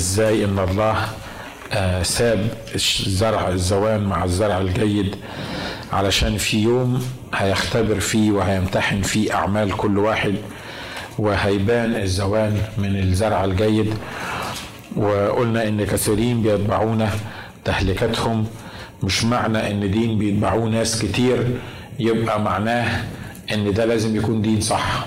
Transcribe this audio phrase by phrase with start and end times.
[0.00, 0.96] إزاي إن الله
[1.72, 5.16] آه، ساب الزرع الزوان مع الزرع الجيد
[5.92, 7.02] علشان في يوم
[7.34, 10.34] هيختبر فيه وهيمتحن فيه أعمال كل واحد
[11.18, 13.94] وهيبان الزوان من الزرع الجيد.
[14.96, 17.08] وقلنا إن كثيرين بيتبعون
[17.64, 18.46] تهلكتهم
[19.02, 21.46] مش معنى إن دين بيتبعوه ناس كتير
[21.98, 23.04] يبقى معناه
[23.52, 25.06] إن ده لازم يكون دين صح.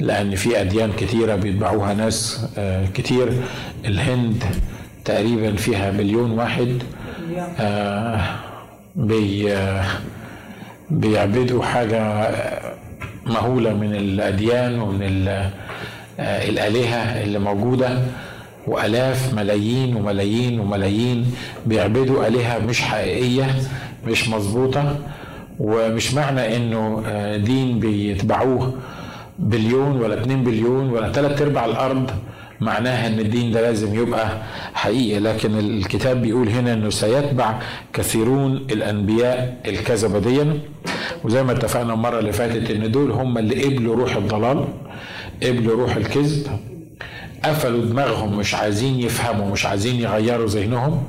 [0.00, 3.32] لأن في أديان كتيره بيتبعوها ناس آه، كتير
[3.84, 4.44] الهند
[5.04, 6.82] تقريبا فيها مليون واحد
[7.60, 8.20] آه،
[8.96, 9.84] بي آه،
[10.90, 12.30] بيعبدوا حاجة
[13.26, 15.50] مهولة من الأديان ومن ال-
[16.18, 17.98] الآلهة اللي موجودة.
[18.66, 21.34] وألاف ملايين وملايين وملايين
[21.66, 23.54] بيعبدوا آلهة مش حقيقية
[24.06, 24.98] مش مظبوطة.
[25.60, 28.74] ومش معنى إنه آه، دين بيتبعوه.
[29.38, 32.10] بليون ولا اتنين بليون ولا تلات ارباع الأرض
[32.60, 34.28] معناها إن الدين ده لازم يبقى
[34.74, 35.20] حقيقي.
[35.20, 37.58] لكن الكتاب بيقول هنا إنه سيتبع
[37.92, 40.58] كثيرون الأنبياء الكذبه ديا
[41.24, 44.64] وزي ما اتفقنا المرة اللي فاتت إن دول هم اللي قبلوا روح الضلال
[45.42, 46.46] قبلوا روح الكذب
[47.44, 51.02] قفلوا دماغهم مش عايزين يفهموا مش عايزين يغيروا ذهنهم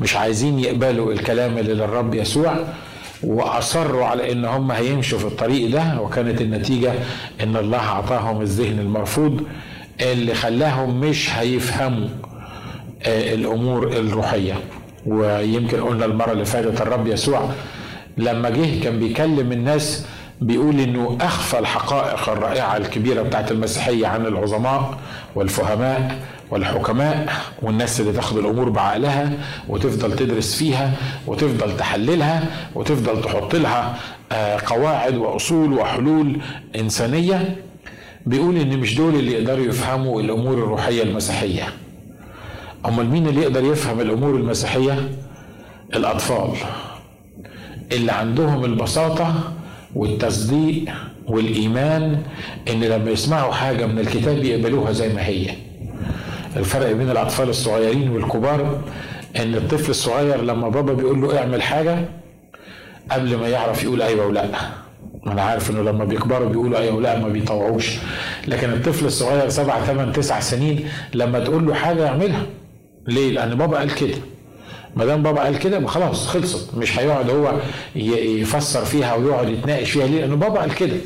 [0.00, 2.56] مش عايزين يقبلوا الكلام اللي للرب يسوع.
[3.22, 6.92] وأصروا على إن هم هيمشوا في الطريق ده وكانت النتيجة
[7.42, 9.40] إن الله أعطاهم الذهن المرفوض
[10.00, 12.08] اللي خلاهم مش هيفهموا
[13.02, 14.54] آه، الأمور الروحية.
[15.06, 17.48] ويمكن قلنا المرة اللي فاتت الرب يسوع
[18.16, 20.06] لما جه كان بيكلم الناس
[20.40, 24.98] بيقول إنه أخفى الحقائق الرائعة الكبيرة بتاعت المسيحية عن العظماء
[25.34, 26.18] والفهماء.
[26.50, 29.32] والحكماء والناس اللي تاخد الأمور بعقلها
[29.68, 30.92] وتفضل تدرس فيها
[31.26, 33.96] وتفضل تحللها وتفضل تحط لها
[34.32, 36.36] آه، قواعد وأصول وحلول
[36.76, 37.56] إنسانية.
[38.26, 41.62] بيقول إن مش دول اللي يقدروا يفهموا الأمور الروحية المسيحية.
[42.86, 45.08] أمال مين اللي يقدر يفهم الأمور المسيحية؟
[45.94, 46.48] الأطفال.
[47.92, 49.52] اللي عندهم البساطة
[49.94, 50.84] والتصديق
[51.26, 52.22] والإيمان
[52.70, 55.50] إن لما يسمعوا حاجة من الكتاب يقبلوها زي ما هي.
[56.56, 58.80] الفرق بين الأطفال الصغيرين والكبار
[59.36, 61.98] إن الطفل الصغير لما بابا بيقول له اعمل حاجة
[63.10, 64.44] قبل ما يعرف يقول أيوه ولا
[65.26, 67.96] أنا عارف إنه لما بيكبروا بيقولوا أيوه ولا ما بيطوعوش.
[68.48, 72.46] لكن الطفل الصغير سبع ثمان تسع سنين لما تقول له حاجة يعملها.
[73.08, 74.14] ليه؟ لأن بابا قال كده.
[74.96, 76.74] ما دام بابا قال كده خلاص خلصت.
[76.74, 77.52] مش هيقعد هو
[77.96, 80.06] يفسر فيها ويقعد يتناقش فيها.
[80.06, 80.96] ليه؟ لأن بابا قال كده.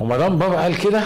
[0.00, 1.02] وما دام بابا قال كده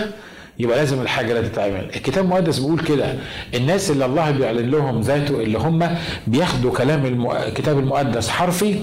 [0.59, 1.85] يبقى لازم الحاجة لا تتعمل.
[1.97, 3.15] الكتاب المقدس بيقول كده
[3.55, 5.89] الناس اللي الله بيعلن لهم ذاته اللي هم
[6.27, 8.79] بياخدوا كلام الكتاب المقدس حرفي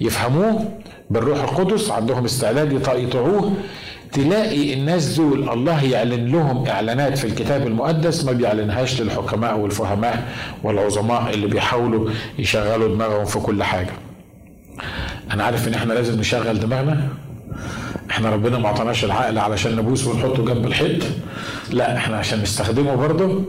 [0.00, 0.68] يفهموه
[1.10, 3.52] بالروح القدس عندهم استعداد يط- يطيعوه.
[4.12, 10.28] تلاقي الناس دول الله يعلن لهم إعلانات في الكتاب المقدس ما بيعلنهاش للحكماء والفهماء
[10.62, 13.90] والعظماء اللي بيحاولوا يشغلوا دماغهم في كل حاجة.
[15.32, 17.08] أنا عارف إن إحنا لازم نشغل دماغنا؟
[18.10, 21.02] إحنا ربنا ما اعطاناش العقل علشان نبوس ونحطه جنب الحيط.
[21.70, 23.42] لا إحنا عشان نستخدمه برضه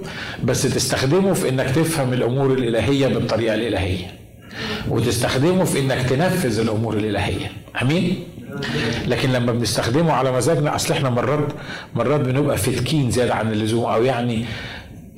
[0.43, 4.05] بس تستخدمه في انك تفهم الأمور الالهية بالطريقة الالهية.
[4.89, 7.51] وتستخدمه في انك تنفذ الأمور الالهية.
[7.81, 8.23] امين؟
[9.07, 11.47] لكن لما بنستخدمه على مزاجنا اصل إحنا مرات
[11.95, 14.45] مرات بنبقى فتكين زيادة عن اللزوم أو يعني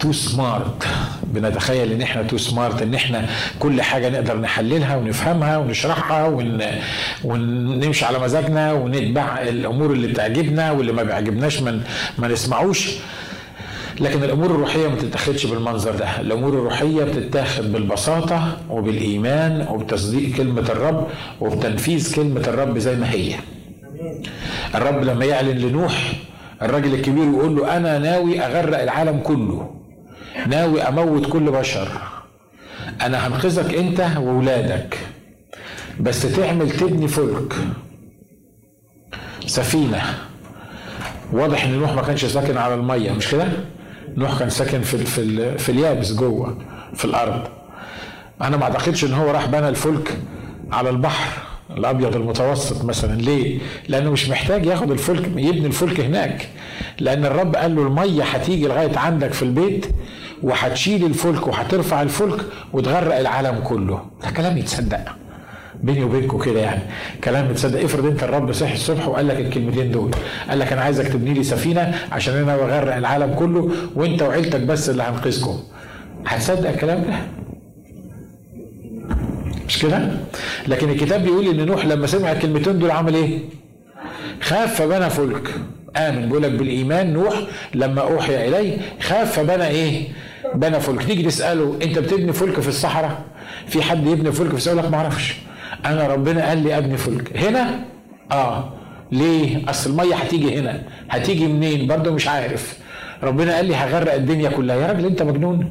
[0.04, 0.88] too smart
[1.24, 3.26] بنتخيل إن إحنا too smart إن إحنا
[3.60, 6.62] كل حاجة نقدر نحللها ونفهمها ونشرحها ون...
[7.24, 11.82] ونمشي على مزاجنا ونتبع الأمور اللي بتعجبنا واللي ما بيعجبناش من
[12.18, 12.90] ما نسمعوش.
[14.00, 16.22] لكن الأمور الروحية ما تتاخدش بالمنظر ده.
[16.22, 21.08] الأمور الروحية بتتاخد بالبساطة وبالإيمان وبتصديق كلمة الرب
[21.42, 23.36] وبتنفيذ كلمة الرب زي ما هي.
[24.76, 26.14] الرب لما يعلن لنوح
[26.62, 29.83] الراجل الكبير يقول له أنا ناوي أغرق العالم كله.
[30.48, 31.88] ناوي أموت كل بشر
[33.02, 34.98] أنا هنقذك أنت وولادك
[36.00, 37.54] بس تعمل تبني فلك
[39.46, 40.02] سفينة
[41.32, 43.48] واضح إن نوح ما كانش ساكن على المية مش كده؟
[44.18, 46.58] نوح كان ساكن في في في اليابس جوه
[46.96, 47.48] في الأرض.
[48.42, 50.18] أنا ما أعتقدش إن هو راح بنى الفلك
[50.72, 51.32] على البحر
[51.70, 53.22] الأبيض المتوسط مثلا.
[53.22, 56.48] ليه؟ لأنه مش محتاج ياخد الفلك يبني الفلك هناك.
[57.00, 59.86] لأن الرب قال له المية هتيجي لغاية عندك في البيت
[60.44, 64.02] وهتشيل الفلك وهترفع الفلك وتغرق العالم كله.
[64.24, 65.00] ده كلام يتصدق.
[65.84, 66.82] بيني وبينكم كده يعني.
[67.24, 70.12] كلام متصدق افرض انت الرب صحي الصبح وقال لك الكلمتين دول.
[70.50, 74.90] قال لك أنا عايزك تبني لي سفينة عشان أنا بغرق العالم كله وأنت وعيلتك بس
[74.90, 75.60] اللي هنقذكم.
[76.26, 77.16] هتصدق الكلام ده؟
[79.68, 80.10] مش كده؟
[80.68, 83.40] لكن الكتاب بيقول إن نوح لما سمع الكلمتين دول عمل إيه؟
[84.42, 85.50] خاف فبنى فلك.
[85.98, 86.26] آمن.
[86.26, 87.34] بيقول لك بالإيمان نوح
[87.74, 90.08] لما أوحي إليه خاف فبنى إيه؟
[90.56, 91.04] بنى فلك.
[91.04, 93.22] تيجي تساله أنت بتبني فلك في الصحراء؟
[93.68, 95.36] في حد يبني فلك؟ في الصحراء لك ما أعرفش.
[95.86, 97.38] أنا ربنا قال لي أبني فلك.
[97.38, 97.80] هنا؟
[98.32, 98.74] آه.
[99.12, 100.82] ليه؟ أصل المية هتيجي هنا.
[101.10, 102.78] هتيجي منين؟ برضه مش عارف.
[103.24, 104.76] ربنا قال لي هغرق الدنيا كلها.
[104.76, 105.70] يا راجل أنت مجنون.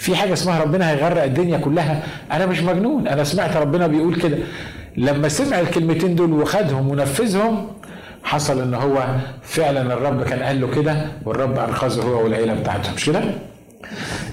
[0.00, 2.02] في حاجة اسمها ربنا هيغرق الدنيا كلها.
[2.32, 4.38] أنا مش مجنون أنا سمعت ربنا بيقول كده.
[4.96, 7.66] لما سمع الكلمتين دول وخدهم ونفذهم
[8.22, 9.04] حصل إن هو
[9.42, 13.20] فعلا الرب كان قال له كده والرب أنقذه هو والعيلة بتاعته مش كده؟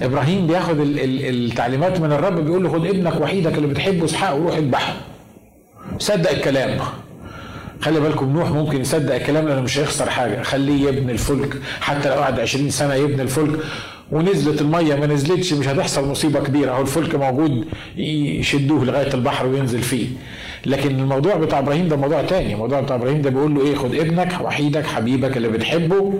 [0.02, 4.94] إبراهيم بياخد التعليمات من الرب بيقول له خد ابنك وحيدك اللي بتحبه اسحاق وروح اذبحه.
[6.00, 6.80] صدق الكلام.
[7.81, 10.42] خلي بالكم نوح ممكن يصدق الكلام لأنه مش هيخسر حاجة.
[10.44, 11.58] خليه يبني الفلك.
[11.81, 13.60] حتى لو قعد 20 سنة يبني الفلك.
[14.12, 16.71] ونزلت المية ما نزلتش مش هتحصل مصيبة كبيرة.
[16.71, 17.65] أهو الفلك موجود
[17.98, 20.07] يشدوه لغاية البحر وينزل فيه.
[20.65, 22.54] لكن الموضوع بتاع إبراهيم ده موضوع تاني.
[22.54, 26.13] الموضوع بتاع إبراهيم ده بيقول له إيه؟ خد ابنك وحيدك حبيبك اللي بتحبه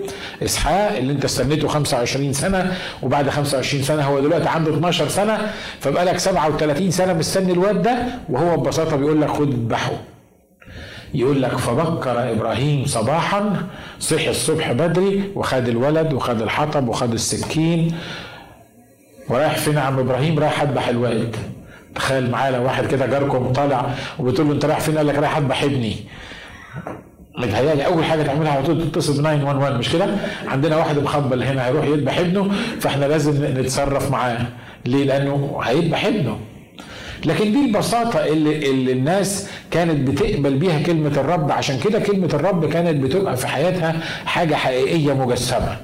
[0.44, 5.38] إسحاق اللي أنت استنيته 25 سنة وبعد 25 سنة هو دلوقتي عنده 12 سنة
[5.80, 7.96] فبقى لك 37 سنة مستني الواد ده.
[8.28, 9.92] وهو ببساطة بيقول لك خد اذبحه.
[11.14, 13.66] يقول لك فبكر إبراهيم صباحا
[14.00, 17.94] صحي الصبح بدري وخد الولد وخد الحطب وخد السكين
[19.28, 21.36] ورايح فين عم إبراهيم؟ رايح أذبح الوالد.
[21.94, 25.36] تخيل معايا لو واحد كده جاركم طالع وبتقول له أنت رايح فين؟ قال لك رايح
[25.36, 25.96] أذبح ابني.
[27.38, 30.06] متهيألي أول حاجة تعملها على طول تتصل ب 911 مش كده؟
[30.46, 32.50] عندنا واحد مخبل هنا هيروح يذبح ابنه
[32.80, 34.46] فإحنا لازم نتصرف معاه.
[34.86, 36.38] ليه؟ لأنه هيذبح ابنه.
[37.24, 41.50] لكن دي البساطة اللي, اللي الناس كانت بتقبل بيها كلمة الرب.
[41.52, 45.76] عشان كده كلمة الرب كانت بتبقى في حياتها حاجة حقيقية مجسمة.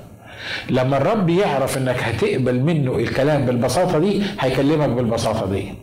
[0.70, 5.74] لما الرب يعرف إنك هتقبل منه الكلام بالبساطة دي هيكلمك بالبساطة دي.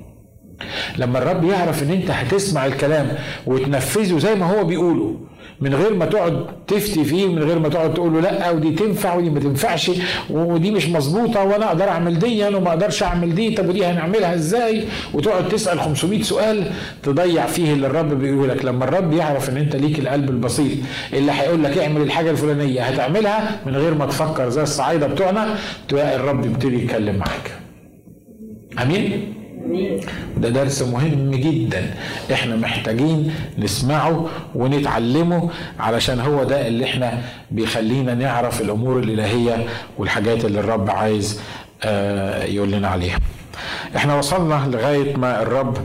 [0.97, 3.07] لما الرب يعرف إن أنت هتسمع الكلام
[3.47, 5.15] وتنفذه زي ما هو بيقوله
[5.61, 9.15] من غير ما تقعد تفتي فيه من غير ما تقعد تقول له لأ ودي تنفع
[9.15, 9.91] ودي ما تنفعش
[10.29, 14.83] ودي مش مظبوطة وأنا أقدر أعمل دي وما أقدرش أعمل دي طب ودي هنعملها إزاي؟
[15.13, 16.71] وتقعد تسأل 500 سؤال
[17.03, 18.65] تضيع فيه اللي الرب بيقوله لك.
[18.65, 20.71] لما الرب يعرف إن أنت ليك القلب البسيط
[21.13, 25.55] اللي هيقول لك اعمل الحاجة الفلانية هتعملها من غير ما تفكر زي الصعايدة بتوعنا
[25.89, 27.51] تلاقي الرب يبتدي يتكلم معاك.
[28.81, 29.33] آمين؟
[30.37, 31.93] ده درس مهم جدا.
[32.31, 35.49] إحنا محتاجين نسمعه ونتعلمه
[35.79, 37.21] علشان هو ده اللي إحنا
[37.51, 39.65] بيخلينا نعرف الأمور الإلهية
[39.97, 41.41] والحاجات اللي الرب عايز
[41.83, 43.17] آه، يقول لنا عليها.
[43.95, 45.77] إحنا وصلنا لغاية ما الرب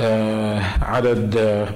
[0.00, 1.66] آه، عدد آه،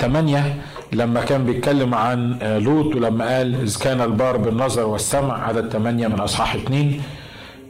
[0.00, 0.54] ثمانية
[0.92, 6.20] لما كان بيتكلم عن لوط ولما قال إذ كان البار بالنظر والسمع عدد ثمانية من
[6.20, 7.02] أصحاح اثنين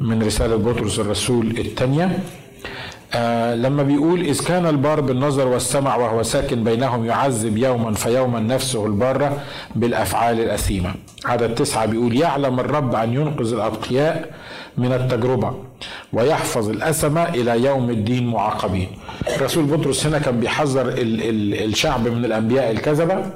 [0.01, 2.19] من رسالة بطرس الرسول الثانية
[3.17, 8.87] آه لما بيقول إذ كان البار بالنظر والسمع وهو ساكن بينهم يعذب يوما فيوما نفسه
[8.87, 9.39] البارة
[9.77, 10.95] بالأفعال الأثيمة.
[11.25, 14.31] عدد تسعة بيقول يعلم الرب أن ينقذ الأتقياء
[14.79, 15.55] من التجربة
[16.13, 18.89] ويحفظ الأسمة إلى يوم الدين معاقبين.
[19.41, 23.27] رسول بطرس هنا كان بيحذر ال ال الشعب من الأنبياء الكذبة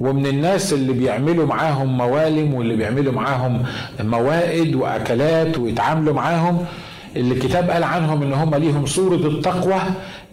[0.00, 3.62] ومن الناس اللي بيعملوا معاهم موالم واللي بيعملوا معاهم
[4.00, 6.64] موائد وأكلات ويتعاملوا معاهم
[7.16, 9.80] اللي الكتاب قال عنهم إن هم ليهم صورة التقوى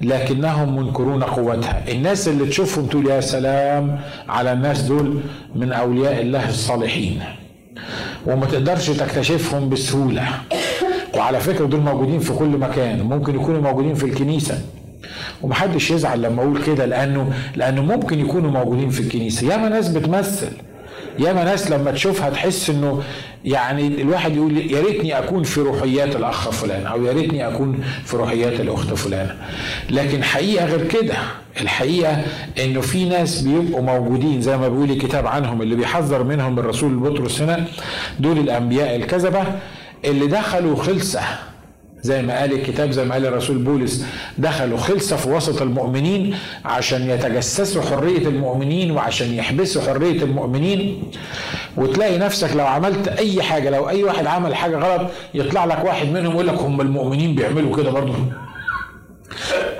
[0.02, 1.84] لكنهم منكرون قوتها.
[1.92, 4.00] الناس اللي تشوفهم تقول يا سلام
[4.30, 5.20] على الناس دول
[5.56, 7.20] من أولياء الله الصالحين.
[8.28, 10.28] وما تقدرش تكتشفهم بسهولة.
[11.18, 13.02] وعلى فكرة دول موجودين في كل مكان.
[13.02, 14.62] ممكن يكونوا موجودين في الكنيسة.
[15.42, 19.48] ومحدش يزعل لما أقول كده لأنه لأنه ممكن يكونوا موجودين في الكنيسة.
[19.48, 20.52] ياما ناس بتمثل.
[21.19, 23.04] ياما ناس لما تشوفها تحس إنه
[23.45, 28.18] يعني الواحد يقول يا ريتني أكون في روحيات الأخ فلان أو يا ريتني أكون في
[28.18, 29.35] روحيات الأخت فلانة.
[29.90, 31.14] لكن حقيقة غير كده.
[31.61, 32.23] الحقيقة
[32.64, 37.42] إنه في ناس بيبقوا موجودين زي ما بيقول الكتاب عنهم اللي بيحذر منهم الرسول بطرس
[37.42, 37.66] هنا
[38.19, 39.44] دول الأنبياء الكذبة
[40.06, 41.21] اللي دخلوا خلسه
[42.02, 44.06] زي ما قال الكتاب زي ما قال الرسول بولس
[44.38, 51.04] دخلوا خلصة في وسط المؤمنين عشان يتجسسوا حرية المؤمنين وعشان يحبسوا حرية المؤمنين.
[51.78, 56.08] وتلاقي نفسك لو عملت أي حاجة لو أي واحد عمل حاجة غلط يطلع لك واحد
[56.08, 58.16] منهم يقول لك هم المؤمنين بيعملوا كده برضه.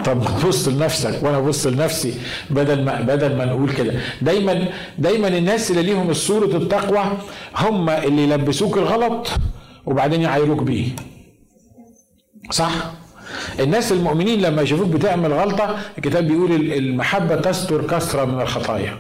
[0.06, 2.14] طب بص لنفسك وأنا بص لنفسي
[2.50, 3.94] بدل ما بدل ما نقول كده.
[4.22, 7.04] دايما دايما الناس اللي ليهم صوره التقوى
[7.56, 9.28] هم اللي يلبسوك الغلط
[9.86, 10.88] وبعدين يعايروك بيه.
[12.52, 12.72] صح؟
[13.60, 18.98] الناس المؤمنين لما يشوفوك بتعمل غلطة الكتاب بيقول المحبة تستر كثرة من الخطايا.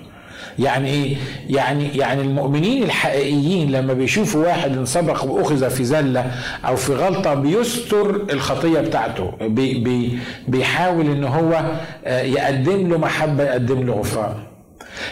[0.59, 1.15] يعني إيه؟
[1.49, 6.31] يعني يعني المؤمنين الحقيقيين لما بيشوفوا واحد انسبق وأخذ في زلة
[6.67, 9.31] أو في غلطة بيستر الخطية بتاعته.
[9.41, 11.61] بي بي بيحاول إن هو
[12.05, 14.35] آه، يقدم له محبة يقدم له غفران.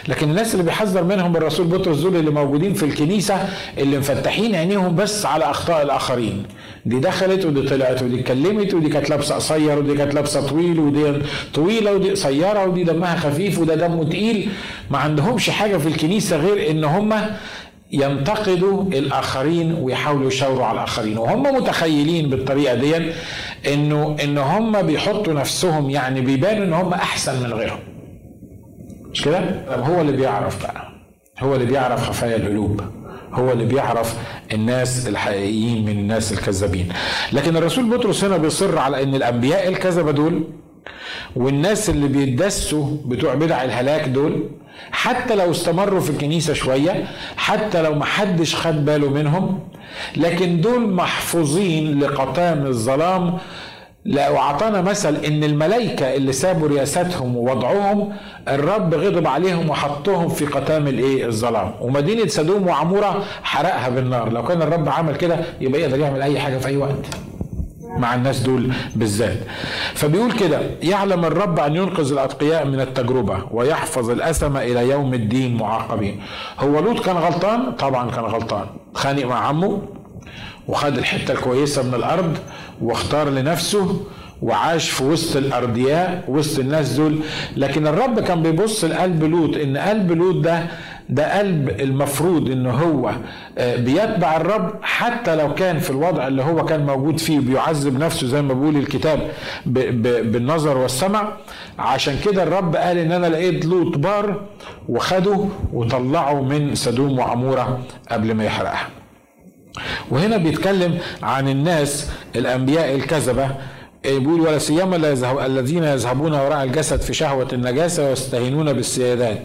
[0.08, 4.96] لكن الناس اللي بيحذر منهم الرسول بطرس دول اللي موجودين في الكنيسة اللي مفتحين عينيهم
[4.96, 6.42] بس على أخطاء الآخرين.
[6.86, 11.22] دي دخلت ودي طلعت ودي اتكلمت ودي كانت لابسة قصير ودي كانت لابسة طويل ودي
[11.54, 14.48] طويلة ودي قصيرة ودي دمها خفيف وده دمه تقيل.
[14.90, 17.14] ما عندهمش حاجة في الكنيسة غير إن هم
[17.92, 21.18] ينتقدوا الآخرين ويحاولوا يشاوروا على الآخرين.
[21.18, 23.12] وهم متخيلين بالطريقة دي
[23.74, 27.78] إنه إن هم بيحطوا نفسهم يعني بيبانوا إن هم أحسن من غيرهم.
[29.12, 30.88] مش كده؟ هو اللي بيعرف بقى.
[31.38, 32.80] هو اللي بيعرف خفايا القلوب.
[33.32, 34.14] هو اللي بيعرف
[34.52, 36.88] الناس الحقيقيين من الناس الكذابين.
[37.32, 40.44] لكن الرسول بطرس هنا بيصر على إن الأنبياء الكذبة دول
[41.36, 44.42] والناس اللي بيدسوا بتوع بدع الهلاك دول
[44.90, 47.04] حتى لو استمروا في الكنيسة شوية
[47.36, 49.60] حتى لو محدش خد باله منهم
[50.16, 53.38] لكن دول محفوظين لقطام الظلام
[54.08, 58.12] لا وعطانا مثل إن الملائكة اللي سابوا رياستهم ووضعهم
[58.48, 61.74] الرب غضب عليهم وحطهم في قتام الإيه؟ الظلام.
[61.80, 64.32] ومدينة سدوم وعمورة حرقها بالنار.
[64.32, 67.06] لو كان الرب عمل كده يبقى يقدر يعمل أي حاجة في أي وقت.
[67.98, 69.38] مع الناس دول بالذات.
[69.94, 76.20] فبيقول كده يعلم الرب أن ينقذ الأتقياء من التجربة ويحفظ الاسمى إلى يوم الدين معاقبين
[76.58, 78.66] هو لوط كان غلطان؟ طبعا كان غلطان.
[78.94, 79.82] خانق مع عمه.
[80.68, 82.38] وخد الحتة الكويسة من الأرض
[82.82, 84.00] واختار لنفسه
[84.42, 87.18] وعاش في وسط الأردياء وسط الناس دول.
[87.56, 90.66] لكن الرب كان بيبص لقلب لوط إن قلب لوط ده
[91.10, 93.10] ده قلب المفروض إن هو
[93.58, 98.26] آه، بيتبع الرب حتى لو كان في الوضع اللي هو كان موجود فيه بيعذب نفسه
[98.26, 99.20] زي ما بيقول الكتاب
[99.66, 101.28] بالنظر والسمع.
[101.78, 104.40] عشان كده الرب قال إن أنا لقيت لوط بار
[104.88, 107.78] وخده وطلعه من سدوم وعمورة
[108.10, 108.86] قبل ما يحرقها.
[110.10, 113.50] وهنا بيتكلم عن الناس الأنبياء الكذبة
[114.04, 114.96] بيقول ولا سيما
[115.46, 119.38] الذين يذهبون وراء الجسد في شهوة النجاسة ويستهينون بالسيادات.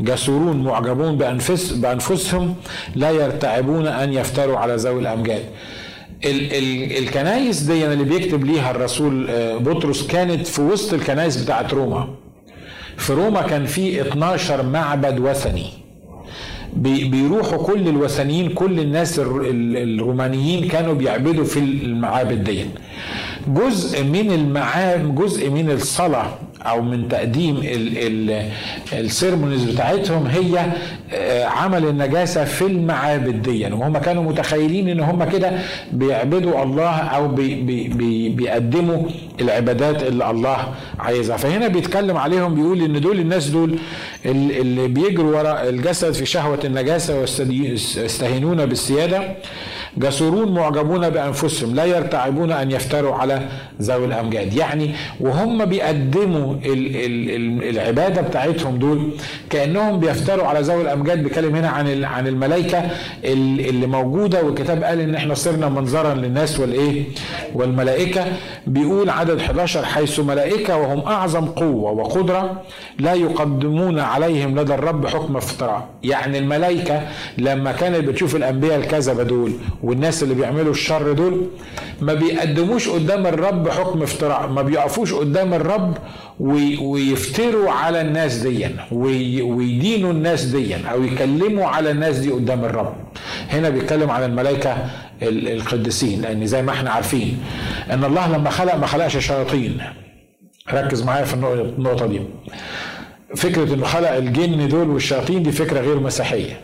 [0.00, 2.54] جسورون معجبون بأنفس بأنفسهم
[2.96, 5.42] لا يرتعبون أن يفتروا على ذوي الأمجاد.
[6.24, 11.74] ال ال الكنايس دي اللي بيكتب ليها الرسول آه، بطرس كانت في وسط الكنايس بتاعت
[11.74, 12.08] روما.
[12.96, 15.87] في روما كان في 12 معبد وثني.
[16.82, 22.64] بيروحوا كل الوثنيين كل الناس الرومانيين كانوا بيعبدوا في المعابد دي
[23.48, 27.60] جزء من المعام جزء من الصلاة أو من تقديم
[28.92, 30.66] ال ceremonies بتاعتهم هي
[31.12, 35.52] آه، عمل النجاسة في المعابد دي وهم كانوا متخيلين إن هم كده
[35.92, 39.02] بيعبدوا الله أو بي بي بي بيقدموا
[39.40, 41.36] العبادات اللي الله عايزها.
[41.36, 43.78] فهنا بيتكلم عليهم بيقول إن دول الناس دول
[44.26, 49.22] اللي بيجروا وراء الجسد في شهوة النجاسة ويستهينون بالسيادة.
[49.96, 53.48] جسورون معجبون بأنفسهم لا يرتعبون أن يفتروا على
[53.82, 54.54] ذوي الأمجاد.
[54.54, 59.10] يعني وهم بيقدموا ال ال العبادة بتاعتهم دول
[59.50, 61.22] كأنهم بيفتروا على ذوي الأمجاد.
[61.22, 62.82] بيتكلم هنا عن عن الملائكة
[63.24, 64.42] اللي موجودة.
[64.44, 67.04] والكتاب قال إن إحنا صرنا منظرا للناس والإيه؟
[67.54, 68.24] والملائكة.
[68.66, 72.62] بيقول عدد 11 حيث ملائكة وهم أعظم قوة وقدرة
[72.98, 75.88] لا يقدمون عليهم لدى الرب حكم افتراء.
[76.02, 77.02] يعني الملائكة
[77.38, 81.46] لما كانت بتشوف الأنبياء الكذبة دول والناس اللي بيعملوا الشر دول
[82.00, 85.98] ما بيقدموش قدام الرب حكم افتراء ما بيقفوش قدام الرب
[86.80, 88.66] ويفتروا على الناس دي
[89.42, 92.94] ويدينوا الناس دي أو يكلموا على الناس دي قدام الرب.
[93.50, 94.76] هنا بيتكلم عن الملائكة
[95.22, 97.38] القديسين لأن زي ما إحنا عارفين
[97.90, 99.80] إن الله لما خلق ما خلقش شياطين.
[100.72, 102.20] ركز معايا في النقطة دي.
[103.36, 106.60] فكرة إنه خلق الجن دول والشياطين دي فكرة غير مسيحية.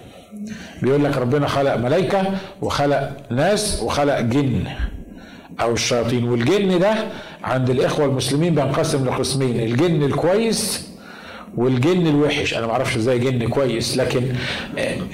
[0.82, 2.22] بيقول لك ربنا خلق ملائكة
[2.62, 4.64] وخلق ناس وخلق جن.
[5.60, 6.28] أو الشياطين.
[6.28, 6.94] والجن ده
[7.44, 9.60] عند الإخوة المسلمين بينقسم لقسمين.
[9.60, 10.88] الجن الكويس
[11.56, 14.22] والجن الوحش أنا ما أعرفش إزاي جن كويس لكن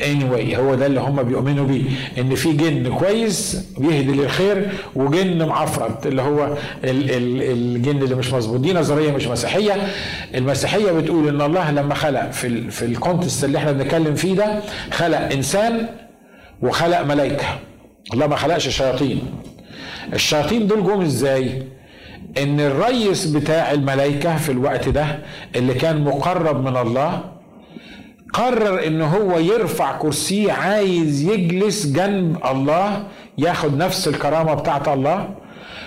[0.01, 1.83] anyway هو ده اللي هم بيؤمنوا بيه
[2.19, 8.61] إن في جن كويس بيهدي للخير وجن معفرت اللي هو الجن اللي مش مظبوط.
[8.61, 9.89] دي نظرية مش مسيحية.
[10.35, 14.61] المسيحية بتقول إن الله لما خلق في في الكونتست اللي إحنا بنتكلم فيه ده
[14.93, 15.87] خلق إنسان
[16.63, 17.47] وخلق ملائكة.
[18.15, 19.21] الله ما خلقش شياطين.
[20.13, 21.63] الشياطين دول جم إزاي؟
[22.39, 25.19] إن الريس بتاع الملائكة في الوقت ده
[25.57, 27.21] اللي كان مقرب من الله
[28.33, 33.03] قرر إن هو يرفع كرسيه عايز يجلس جنب الله
[33.39, 35.29] ياخد نفس الكرامة بتاعت الله.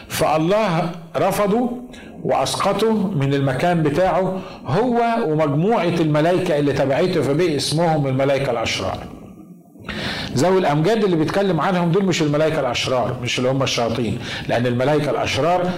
[0.08, 1.72] فالله رفضه
[2.24, 8.98] وأسقطه من المكان بتاعه هو ومجموعة الملائكة اللي تبعته فبقي اسمهم الملائكة الأشرار.
[10.34, 15.12] ذوي الأمجاد اللي بيتكلم عنهم دول مش الملائكة الأشرار مش اللي هم الشياطين لأن الملائكة
[15.12, 15.70] الأشرار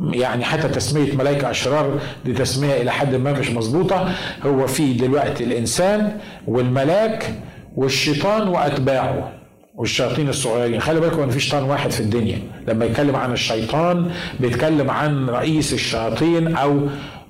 [0.00, 4.12] يعني حتى تسمية ملائكة أشرار دي تسمية إلى حد ما مش مظبوطة.
[4.46, 7.34] هو في دلوقتي الإنسان والملاك
[7.76, 9.32] والشيطان وأتباعه
[9.74, 10.80] والشياطين الصغيرين.
[10.80, 12.38] خلي بالكم إن في شيطان واحد في الدنيا.
[12.68, 16.80] لما يتكلم عن الشيطان بيتكلم عن رئيس الشياطين أو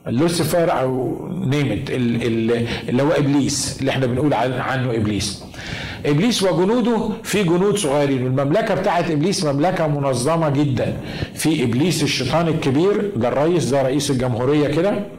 [0.06, 5.44] لوسيفر أو نيمت اللي هو إبليس اللي إحنا بنقول عنه إبليس.
[6.06, 8.26] إبليس وجنوده في جنود صغيرين.
[8.26, 10.96] المملكة بتاعت إبليس مملكة منظمة جدا.
[11.34, 15.17] في إبليس الشيطان الكبير ده الرئيس ده رئيس الجمهورية كده.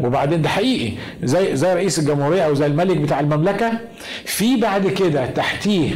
[0.00, 0.92] وبعدين ده حقيقي.
[1.22, 3.72] زي زي رئيس الجمهورية أو زي الملك بتاع المملكة
[4.24, 5.90] في بعد كده تحتيه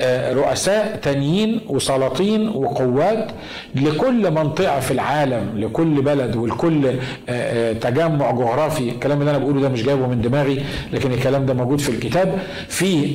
[0.00, 3.28] آه، رؤساء تانيين وسلاطين وقوات
[3.74, 6.92] لكل منطقة في العالم لكل بلد ولكل آه،
[7.28, 8.88] آه، تجمع جغرافي.
[8.88, 10.62] الكلام اللي أنا بقوله ده مش جايبه من دماغي
[10.92, 12.38] لكن الكلام ده موجود في الكتاب.
[12.68, 13.14] في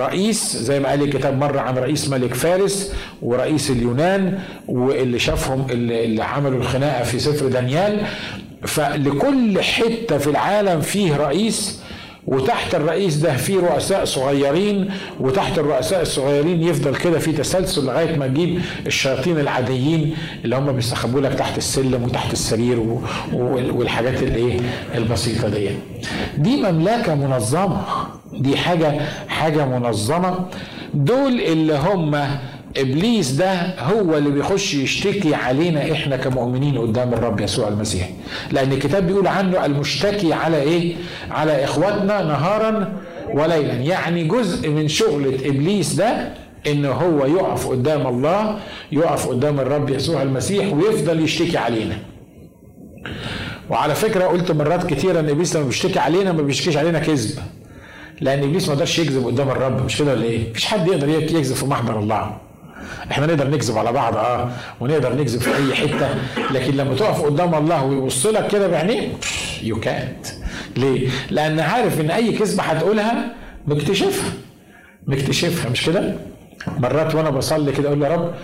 [0.00, 4.38] رئيس زي ما قال الكتاب مرة عن رئيس ملك فارس ورئيس اليونان
[4.68, 8.00] واللي شافهم اللي عملوا الخناقة في سفر دانيال.
[8.66, 11.80] فلكل حتة في العالم فيه رئيس
[12.26, 18.26] وتحت الرئيس ده في رؤساء صغيرين وتحت الرؤساء الصغيرين يفضل كده في تسلسل لغاية ما
[18.26, 22.80] تجيب الشياطين العاديين اللي هم بيستخبوا لك تحت السلم وتحت السرير
[23.32, 24.60] والحاجات الايه
[24.94, 25.68] البسيطة دي.
[26.38, 27.82] دي مملكة منظمة.
[28.32, 30.46] دي حاجة حاجة منظمة.
[30.94, 32.28] دول اللي هم
[32.78, 38.10] إبليس ده هو اللي بيخش يشتكي علينا إحنا كمؤمنين قدام الرب يسوع المسيح.
[38.52, 40.94] لأن الكتاب بيقول عنه المشتكي على إيه؟
[41.30, 42.92] على إخواتنا نهارا
[43.34, 43.72] وليلا.
[43.72, 46.28] يعني جزء من شغلة إبليس ده
[46.66, 48.58] إن هو يقف قدام الله
[48.92, 51.98] يقف قدام الرب يسوع المسيح ويفضل يشتكي علينا.
[53.70, 57.38] وعلى فكرة قلت مرات كتيرة إن إبليس لما بيشتكي علينا ما بيشتكيش علينا كذب.
[58.20, 59.84] لأن إبليس ما يقدرش يكذب قدام الرب.
[59.84, 62.45] مش كده ولا إيه؟ مفيش حد يقدر يكذب في محضر الله.
[63.10, 66.08] إحنا نقدر نكذب على بعض آه ونقدر نكذب في أي حتة
[66.50, 69.08] لكن لما تقف قدام الله ويبص لك كده بعينيه
[69.62, 70.26] يو كانت
[70.76, 73.34] ليه؟ لأن عارف إن أي كذبة هتقولها
[73.66, 74.32] مكتشفها
[75.06, 76.14] مكتشفها مش كده؟
[76.78, 78.34] مرات وأنا بصلي كده أقول يا رب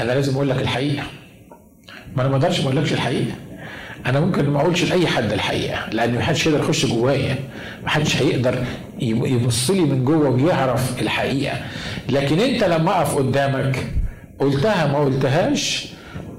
[0.00, 1.02] أنا لازم أقول لك الحقيقة
[2.16, 3.32] ما أنا ما أقدرش ما أقولكش الحقيقة
[4.06, 7.36] أنا ممكن ما أقولش لأي حد الحقيقة لأن ما حدش يقدر يخش جوايا
[7.82, 8.64] ما حدش هيقدر
[9.00, 11.56] يبص لي من جوه ويعرف الحقيقة.
[12.08, 13.86] لكن أنت لما أقف قدامك
[14.38, 15.86] قلتها ما قلتهاش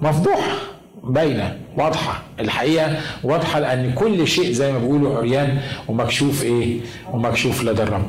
[0.02, 0.56] مفضوحة.
[1.04, 6.80] باينه واضحة الحقيقة واضحة لأن كل شيء زي ما بيقولوا عريان ومكشوف إيه؟
[7.14, 8.06] ومكشوف لدى الرب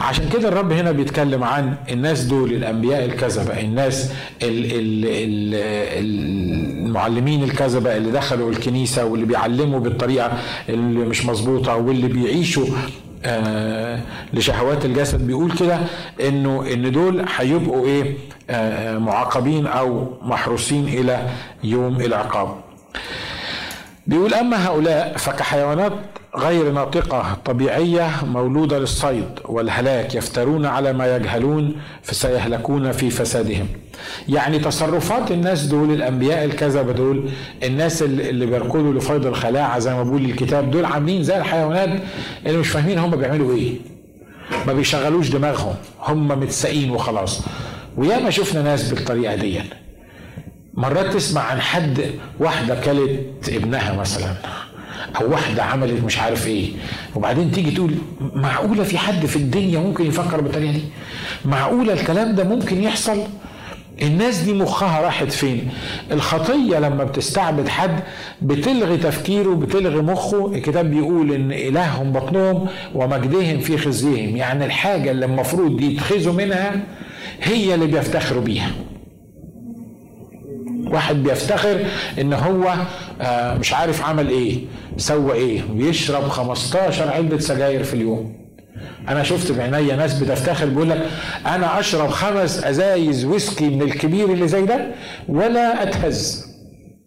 [0.00, 5.54] عشان كده الرب هنا بيتكلم عن الناس دول الأنبياء الكذبة الناس ال ال ال
[6.86, 10.32] المعلمين الكذبة اللي دخلوا الكنيسة واللي بيعلموا بالطريقة
[10.68, 12.66] اللي مش مظبوطة واللي بيعيشوا
[13.24, 14.00] آه
[14.32, 15.78] لشهوات الجسد بيقول كده
[16.20, 18.14] إنه إن دول هيبقوا إيه؟
[18.50, 21.28] آه معاقبين أو محروسين إلى
[21.64, 22.56] يوم العقاب.
[24.06, 25.92] بيقول أما هؤلاء فكحيوانات
[26.36, 33.66] غير ناطقة طبيعية مولودة للصيد والهلاك يفترون على ما يجهلون فسيهلكون في فسادهم.
[34.28, 37.30] يعني تصرفات الناس دول الأنبياء الكذبة دول
[37.62, 42.02] الناس اللي بيركضوا لفيض الخلاعة زي ما بيقول الكتاب دول عاملين زي الحيوانات
[42.46, 43.74] اللي مش فاهمين هم بيعملوا إيه.
[44.66, 45.74] ما بيشغلوش دماغهم.
[46.02, 47.42] هم متساقين وخلاص.
[47.96, 49.60] وياما شفنا ناس بالطريقة دي.
[50.74, 52.04] مرات تسمع عن حد
[52.40, 54.34] واحدة كلت ابنها مثلا.
[55.20, 56.70] أو واحدة عملت مش عارف إيه.
[57.14, 60.82] وبعدين تيجي تقول معقولة في حد في الدنيا ممكن يفكر بالطريقة دي؟
[61.44, 63.18] معقولة الكلام ده ممكن يحصل؟
[64.02, 65.68] الناس دي مخها راحت فين؟
[66.12, 68.00] الخطية لما بتستعبد حد
[68.42, 70.52] بتلغي تفكيره بتلغي مخه.
[70.54, 74.36] الكتاب بيقول إن إلههم بطنهم ومجدهم في خزيهم.
[74.36, 76.72] يعني الحاجة اللي المفروض يتخذوا منها
[77.42, 78.70] هي اللي بيفتخروا بيها.
[80.86, 81.84] واحد بيفتخر
[82.20, 82.74] إن هو
[83.20, 84.58] آه، مش عارف عمل إيه
[84.96, 88.36] سوى إيه بيشرب 15 علبة سجاير في اليوم.
[89.08, 91.02] أنا شفت بعينيا ناس بتفتخر بيقول لك
[91.46, 94.86] أنا أشرب خمس أزايز ويسكي من الكبير اللي زي ده
[95.28, 96.45] ولا أتهز.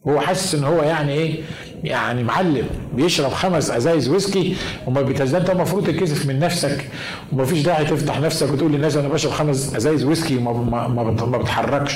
[0.10, 1.36] هو حاسس إن هو يعني إيه؟
[1.84, 4.56] يعني معلم بيشرب خمس أزايز ويسكي
[4.88, 6.86] وما بيتهز أنت المفروض تتكسف من نفسك
[7.34, 11.93] وما فيش داعي تفتح نفسك وتقول للناس أنا بشرب خمس أزايز ويسكي وما ما, بتحركش.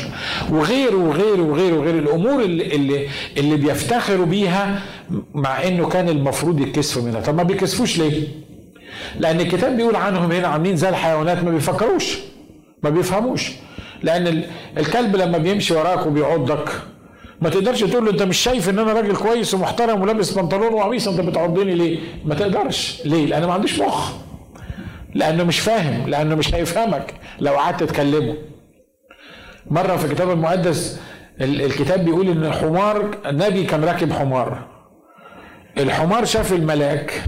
[0.49, 1.99] وغيره وغيره وغيره وغيره.
[1.99, 4.82] الأمور اللي اللي, اللي بيفتخروا بيها
[5.34, 7.21] مع إنه كان المفروض يتكسفوا منها.
[7.21, 8.23] طب ما بيكسفوش ليه؟
[9.19, 12.17] لأن الكتاب بيقول عنهم هنا عاملين زي الحيوانات ما بيفكروش
[12.84, 13.52] ما بيفهموش.
[14.04, 14.43] لأن
[14.78, 16.69] الكلب لما بيمشي وراك وبيعضك
[17.43, 21.08] ما تقدرش تقول له انت مش شايف ان أنا راجل كويس ومحترم ولابس بنطلون وقميص
[21.08, 23.01] انت بتعضني ليه؟ ما تقدرش.
[23.06, 24.12] ليه؟ لأنه ما عندوش مخ.
[25.15, 28.36] لأنه مش فاهم لأنه مش هيفهمك لو قعدت تكلمه.
[29.71, 30.99] مرة في الكتاب المقدس
[31.41, 34.67] الكتاب بيقول إن حمار النبي كان راكب حمار.
[35.77, 37.23] الحمار شاف الملاك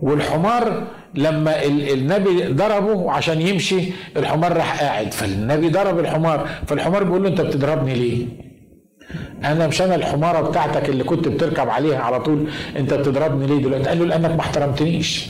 [0.00, 0.82] والحمار
[1.14, 3.80] لما النبي ضربه عشان يمشي
[4.16, 5.12] الحمار راح قاعد.
[5.14, 8.45] فالنبي ضرب الحمار فالحمار بيقول له انت بتضربني ليه؟
[9.44, 12.46] أنا مش أنا الحمارة بتاعتك اللي كنت بتركب عليها على طول
[12.76, 15.26] انت بتضربني ليه دلوقتي؟ قال له لانك ما احترمتنيش.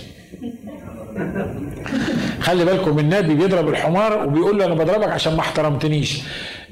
[2.41, 6.21] خلي بالكم النبي بيضرب الحمار وبيقول له أنا بضربك عشان ما احترمتنيش.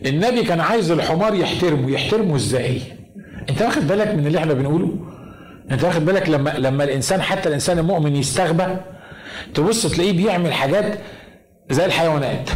[0.07, 2.81] النبي كان عايز الحمار يحترمه يحترمه إزاي؟
[3.51, 4.89] انت واخد بالك من اللي إحنا بنقوله؟
[5.71, 8.67] انت واخد بالك لما لما الانسان حتى الانسان المؤمن يستغبى؟
[9.55, 10.99] تبص تلاقيه بيعمل حاجات
[11.71, 12.51] زي الحيوانات.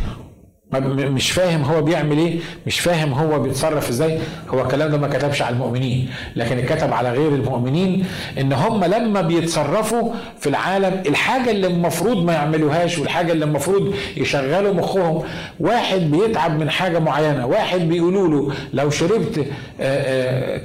[0.72, 4.18] مش فاهم هو بيعمل إيه مش فاهم هو بيتصرف إزاي.
[4.48, 8.07] هو الكلام ده ما كتبش على المؤمنين لكن اتكتب على غير المؤمنين
[8.40, 14.72] إن هم لما بيتصرفوا في العالم الحاجة اللي المفروض ما يعملوهاش والحاجة اللي المفروض يشغلوا
[14.74, 15.22] مخهم
[15.61, 19.46] واحد بيتعب من حاجة معينة واحد بيقولوا له لو شربت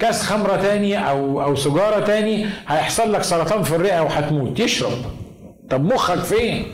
[0.01, 4.97] كاس خمرة تاني أو أو سجاره تاني هيحصل لك سرطان في الرئة وهتموت يشرب.
[5.69, 6.65] طب مخك فين؟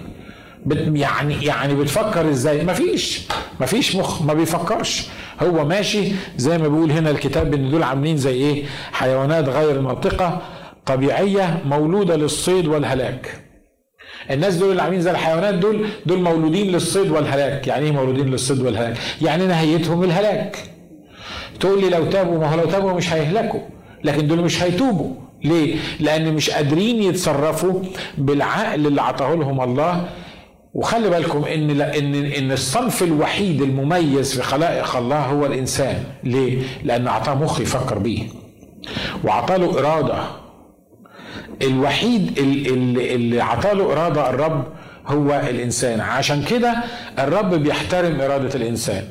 [0.93, 3.21] يعني يعني بتفكر إزاي؟ مفيش.
[3.61, 5.07] مفيش مخ ما بيفكرش.
[5.41, 10.41] هو ماشي زي ما بيقول هنا الكتاب إن دول عاملين زي إيه؟ حيوانات غير ناطقه
[10.85, 13.39] طبيعية مولودة للصيد والهلاك.
[14.31, 17.67] الناس دول اللي عاملين زي الحيوانات دول دول مولودين للصيد والهلاك.
[17.67, 20.57] يعني إيه مولودين للصيد والهلاك؟ يعني نهايتهم الهلاك.
[21.59, 23.59] تقول لي لو تابوا ما هو لو تابوا مش هيهلكوا
[24.03, 25.13] لكن دول مش هيتوبوا.
[25.43, 27.81] ليه؟ لأن مش قادرين يتصرفوا
[28.17, 30.09] بالعقل اللي عطاه لهم الله
[30.73, 36.03] وخلي بالكم إن ان إن الصنف الوحيد المميز في خلائق الله هو الإنسان.
[36.23, 38.23] ليه؟ لأن أعطاه مخ يفكر بيه.
[39.23, 40.23] وأعطاه له إرادة.
[41.61, 44.63] الوحيد اللي, اللي أعطاه له إرادة الرب
[45.07, 45.99] هو الإنسان.
[45.99, 46.75] عشان كده
[47.19, 49.03] الرب بيحترم إرادة الإنسان.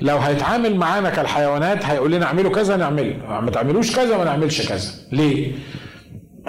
[0.00, 4.90] لو هيتعامل معانا كالحيوانات هيقول لنا اعملوا كذا نعمله ما تعملوش كذا ما نعملش كذا.
[5.12, 5.52] ليه؟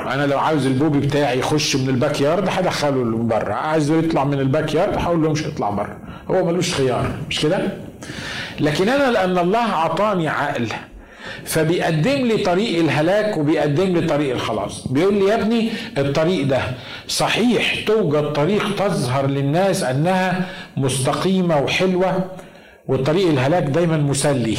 [0.08, 4.24] أنا لو عاوز ال puppy بتاعي يخش من ال backyard هدخله من بره عايزه يطلع
[4.24, 5.98] من ال backyard هقول له مش هيطلع بره
[6.32, 7.60] هو ملوش خيار مش كده؟
[8.60, 10.68] لكن أنا لأن الله أعطاني عقل
[11.46, 14.88] فبيقدم لي طريق الهلاك وبيقدم لي طريق الخلاص.
[14.88, 16.60] بيقول لي يا ابني الطريق ده
[17.08, 20.46] صحيح توجد طريق تظهر للناس أنها
[20.78, 22.26] مستقيمة وحلوة
[22.88, 24.58] والطريق الهلاك دايما مسلي.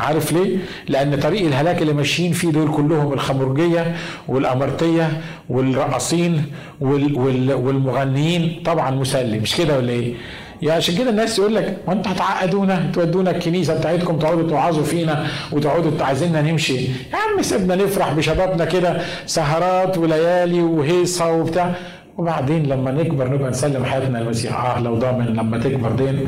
[0.00, 0.56] عارف ليه؟
[0.88, 3.96] لأن طريق الهلاك اللي ماشيين فيه دول كلهم الخمرجية
[4.28, 6.44] والأمرتية والرقاصين
[6.80, 10.14] والمغنيين طبعا مسلي مش كده ولا إيه؟
[10.62, 15.26] يعني عشان كده الناس يقول لك ما أنتوا هتعقدونا تودونا الكنيسة بتاعتكم تقعدوا توعظوا فينا
[15.52, 21.74] وتقعدوا عايزيننا نمشي يا عم سيبنا نفرح بشبابنا كده سهرات وليالي وهيصة وبتاع
[22.24, 26.26] وبعدين لما نكبر نبقى نسلم حياتنا للمسيح آه لو ضامن لما تكبر دين.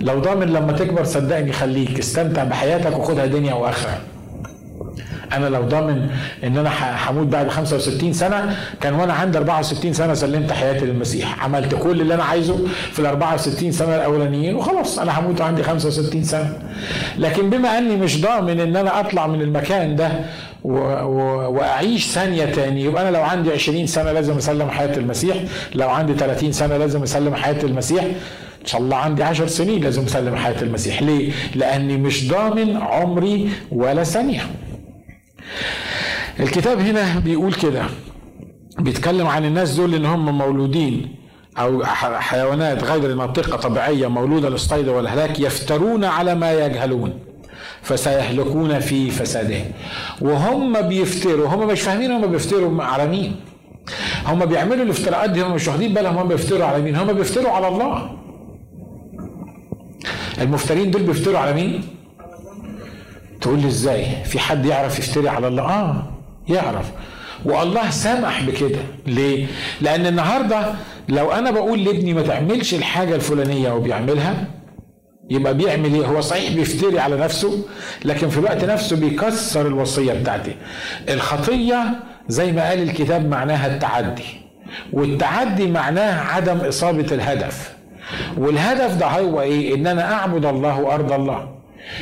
[0.00, 1.98] لو ضامن لما تكبر صدقني خليك.
[1.98, 3.98] استمتع بحياتك وخدها دنيا واخره
[5.32, 6.08] أنا لو ضامن
[6.44, 6.70] إن أنا
[7.10, 11.44] هموت بعد 65 سنة كان وأنا عندي 64 سنة سلمت حياتي للمسيح.
[11.44, 12.58] عملت كل اللي أنا عايزه
[12.92, 16.58] في ال 64 سنة الأولانيين وخلاص أنا هموت عندي 65 سنة.
[17.18, 20.10] لكن بما أني مش ضامن إن أنا أطلع من المكان ده
[20.64, 20.72] و...
[21.02, 21.18] و...
[21.56, 22.84] وأعيش ثانية تاني.
[22.84, 25.36] يبقى أنا لو عندي 20 سنة لازم أسلم حياة المسيح.
[25.74, 28.04] لو عندي 30 سنة لازم أسلم حياة المسيح.
[28.04, 31.02] إن شاء الله عندي عشر سنين لازم أسلم حياة المسيح.
[31.02, 34.40] ليه؟ لأني مش ضامن عمري ولا ثانية.
[36.40, 37.82] الكتاب هنا بيقول كده.
[38.78, 41.14] بيتكلم عن الناس دول إن هم مولودين
[41.58, 41.84] أو
[42.20, 47.12] حيوانات غير ناطقه طبيعية مولودة للصيد والهلاك يفترون على ما يجهلون.
[47.82, 49.64] فسيهلكون في فسادهم
[50.20, 53.36] وهم بيفتروا هم مش فاهمين هم بيفتروا على مين
[54.26, 57.68] هم بيعملوا الافتراءات دي هم مش واخدين بالهم هم بيفتروا على مين هم بيفتروا على
[57.68, 58.10] الله.
[60.40, 61.82] المفترين دول بيفتروا على مين؟
[63.40, 66.02] تقول لي إزاي؟ في حد يعرف يفتري على الله؟ آه
[66.48, 66.90] يعرف.
[67.44, 68.78] والله سمح بكده.
[69.06, 69.46] ليه؟
[69.80, 70.74] لأن النهارده
[71.08, 74.46] لو أنا بقول لابني ما تعملش الحاجة الفلانية وبيعملها
[75.30, 77.64] يبقى بيعمل إيه؟ هو صحيح بيفتري على نفسه
[78.04, 80.54] لكن في الوقت نفسه بيكسر الوصية بتاعتي.
[81.08, 81.84] الخطية
[82.28, 84.24] زي ما قال الكتاب معناها التعدي.
[84.92, 87.72] والتعدي معناه عدم إصابة الهدف.
[88.36, 91.54] والهدف ده هو إيه؟ إن أنا أعبد الله وارضى الله.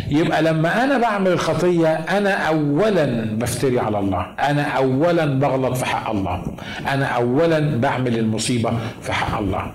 [0.08, 4.26] يبقى لما أنا بعمل الخطيه أنا اولا بفتري على الله.
[4.40, 6.42] أنا اولا بغلط في حق الله.
[6.92, 9.72] أنا اولا بعمل المصيبة في حق الله.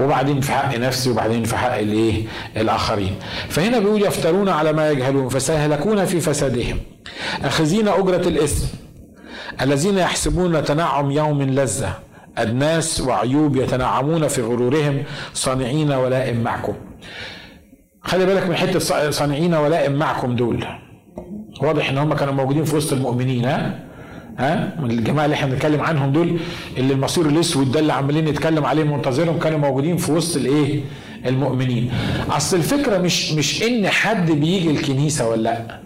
[0.00, 2.24] وبعدين في حق نفسي وبعدين في حق الايه؟
[2.56, 3.16] الآخرين.
[3.48, 6.78] فهنا بيقول يفترون على ما يجهلون فسيهلكون في فسادهم.
[7.44, 8.66] أخذين أجرة الإثم
[9.60, 11.92] الذين يحسبون تنعم يوم لذة.
[12.38, 15.02] أدناس وعيوب يتنعمون في غرورهم
[15.34, 16.74] صانعين ولائم معكم.
[18.02, 20.66] خلي بالك من حتة صانعين ولائم معكم دول.
[21.62, 23.78] واضح إن هم كانوا موجودين في وسط المؤمنين ها؟
[24.42, 26.36] ها؟ الجماعة اللي إحنا بنتكلم عنهم دول
[26.78, 30.80] اللي المصير الأسود ده اللي عمالين نتكلم عليه منتظرهم كانوا موجودين في وسط الإيه؟
[31.26, 31.90] المؤمنين.
[32.30, 35.78] أصل الفكرة مش مش إن حد بيجي الكنيسة ولا لأ.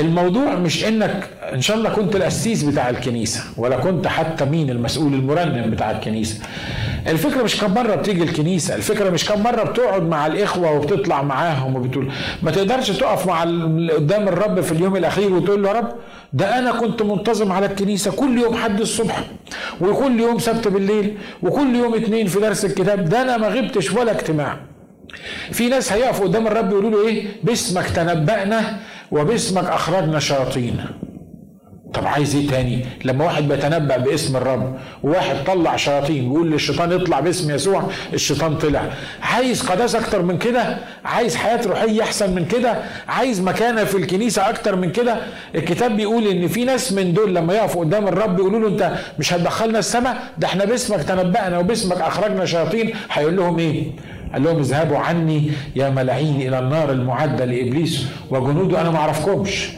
[0.00, 5.14] الموضوع مش إنك إن شاء الله كنت القسيس بتاع الكنيسة ولا كنت حتى مين المسؤول
[5.14, 6.40] المرنم بتاع الكنيسة.
[7.08, 11.76] الفكرة مش كم مرة بتيجي الكنيسة الفكرة مش كم مرة بتقعد مع الإخوة وبتطلع معاهم
[11.76, 13.40] وبتقول ما تقدرش تقف مع
[13.94, 15.88] قدام الرب في اليوم الأخير وتقول له يا رب
[16.32, 19.20] ده أنا كنت منتظم على الكنيسة كل يوم حد الصبح
[19.80, 24.12] وكل يوم سبت بالليل وكل يوم اتنين في درس الكتاب ده أنا ما غبتش ولا
[24.12, 24.56] اجتماع.
[25.52, 28.76] في ناس هيقفوا قدام الرب يقولوا له إيه؟ باسمك تنبأنا
[29.10, 30.76] وباسمك أخرجنا شياطين.
[31.94, 37.20] طب عايز إيه تاني؟ لما واحد بيتنبأ باسم الرب وواحد طلع شياطين ويقول للشيطان اطلع
[37.20, 37.82] باسم يسوع
[38.14, 38.82] الشيطان طلع.
[39.22, 44.48] عايز قداسة أكتر من كده؟ عايز حياة روحية أحسن من كده؟ عايز مكانة في الكنيسة
[44.50, 45.16] أكتر من كده؟
[45.54, 49.32] الكتاب بيقول إن في ناس من دول لما يقفوا قدام الرب يقولوا له أنت مش
[49.32, 52.90] هتدخلنا السماء؟ ده إحنا باسمك تنبأنا وباسمك أخرجنا شياطين.
[53.12, 53.84] هيقول لهم إيه؟
[54.32, 59.68] قال لهم اذهبوا عني يا ملاعين إلى النار المعدة لإبليس وجنوده أنا ما أعرفكمش.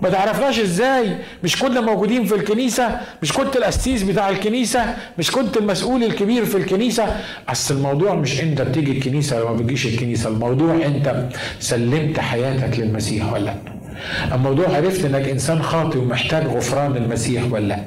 [0.00, 1.16] ما تعرفناش إزاي.
[1.44, 6.56] مش كنا موجودين في الكنيسة مش كنت القسيس بتاع الكنيسة مش كنت المسؤول الكبير في
[6.56, 7.16] الكنيسة.
[7.48, 11.24] أصل الموضوع مش أنت بتيجي الكنيسة ولا ما بتجيش الكنيسة الموضوع أنت
[11.60, 13.54] سلمت حياتك للمسيح ولا لأ؟
[14.34, 17.80] الموضوع عرفت إنك إنسان خاطئ ومحتاج غفران المسيح ولا لأ؟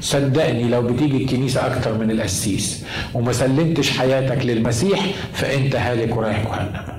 [0.00, 5.00] صدقني لو بتيجي الكنيسة أكتر من القسيس وما سلمتش حياتك للمسيح
[5.32, 6.93] فأنت هالك ورايح جهنم.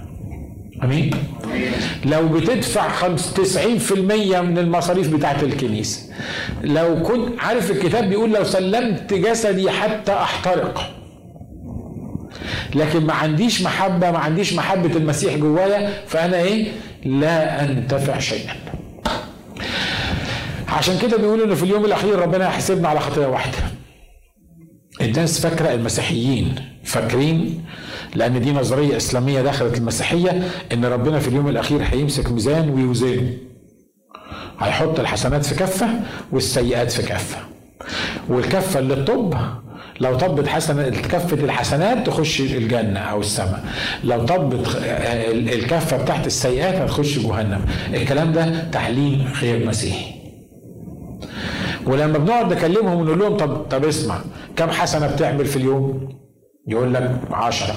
[0.83, 1.11] أمين؟
[2.05, 3.91] لو بتدفع 90%
[4.41, 6.01] من المصاريف بتاعت الكنيسة.
[6.63, 10.91] لو كنت عارف الكتاب بيقول لو سلمت جسدي حتى أحترق.
[12.75, 16.67] لكن ما عنديش محبه ما عنديش محبة المسيح جوايا فأنا إيه؟
[17.05, 18.53] لا أنتفع شيئا.
[20.67, 23.57] عشان كده بيقولوا إن في اليوم الأخير ربنا يحاسبنا على خطية واحدة.
[25.01, 26.55] الناس فاكرة المسيحيين.
[26.85, 27.65] فاكرين؟
[28.15, 30.43] لأن دي نظرية إسلامية دخلت المسيحية
[30.73, 33.33] إن ربنا في اليوم الأخير هيمسك ميزان ويوزنه.
[34.59, 35.87] هيحط الحسنات في كفة
[36.31, 37.37] والسيئات في كفة.
[38.29, 39.33] والكفة اللي تطب
[39.99, 43.63] لو طبت حسنة كفة الحسنات تخش الجنة أو السماء.
[44.03, 44.67] لو طبت
[45.31, 47.61] الكفة بتاعت السيئات هتخش جهنم.
[47.93, 50.15] الكلام ده تعليم غير مسيحي.
[51.85, 54.19] ولما بنقعد نكلمهم ونقول لهم طب طب اسمع
[54.55, 56.15] كم حسنة بتعمل في اليوم؟
[56.67, 57.75] يقول لك عشرة.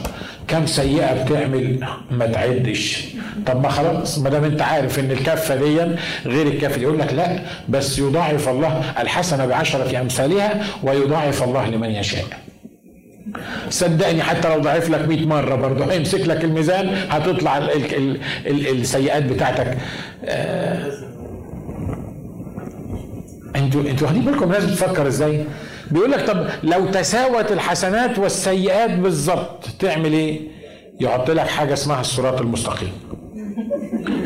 [0.48, 3.06] كم سيئة بتعمل ما تعدش.
[3.46, 5.80] طب ما خلاص ما دام انت عارف ان الكفة دي
[6.26, 12.24] غير الكفة يقول لك لا بس يضاعف الله الحسنة بعشرة أمثالها ويضاعف الله لمن يشاء.
[13.70, 18.80] صدقني حتى لو ضعف لك 100 مرة برضه هيمسك لك الميزان هتطلع ال ال ال
[18.80, 19.78] السيئات بتاعتك.
[20.24, 20.92] آه.
[23.56, 25.44] أنتوا أنتوا واخدين بالكم الناس بتفكر إزاي؟
[25.90, 30.40] بيقول لك طب لو تساوت الحسنات والسيئات بالظبط تعمل إيه؟
[31.00, 32.92] يحط لك حاجة اسمها الصراط المستقيم.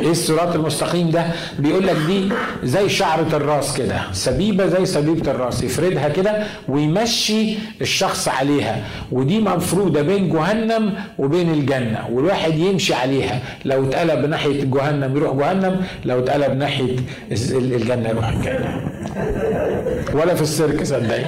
[0.01, 1.25] إيه الصراط المستقيم ده؟
[1.59, 2.29] بيقول لك دي
[2.62, 10.03] زي شعرة الراس كده، سبيبة زي سبيبة الراس، يفردها كده ويمشي الشخص عليها، ودي مفرودة
[10.03, 16.57] بين جهنم وبين الجنة، والواحد يمشي عليها، لو اتقلب ناحية جهنم يروح جهنم، لو اتقلب
[16.59, 16.96] ناحية
[17.31, 18.83] الجنة يروح الجنة.
[20.16, 21.25] ولا في السيرك صدقني،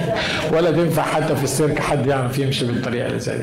[0.53, 3.37] ولا تنفع حتى في السيرك حد يعرف يمشي بالطريقة اللي زي.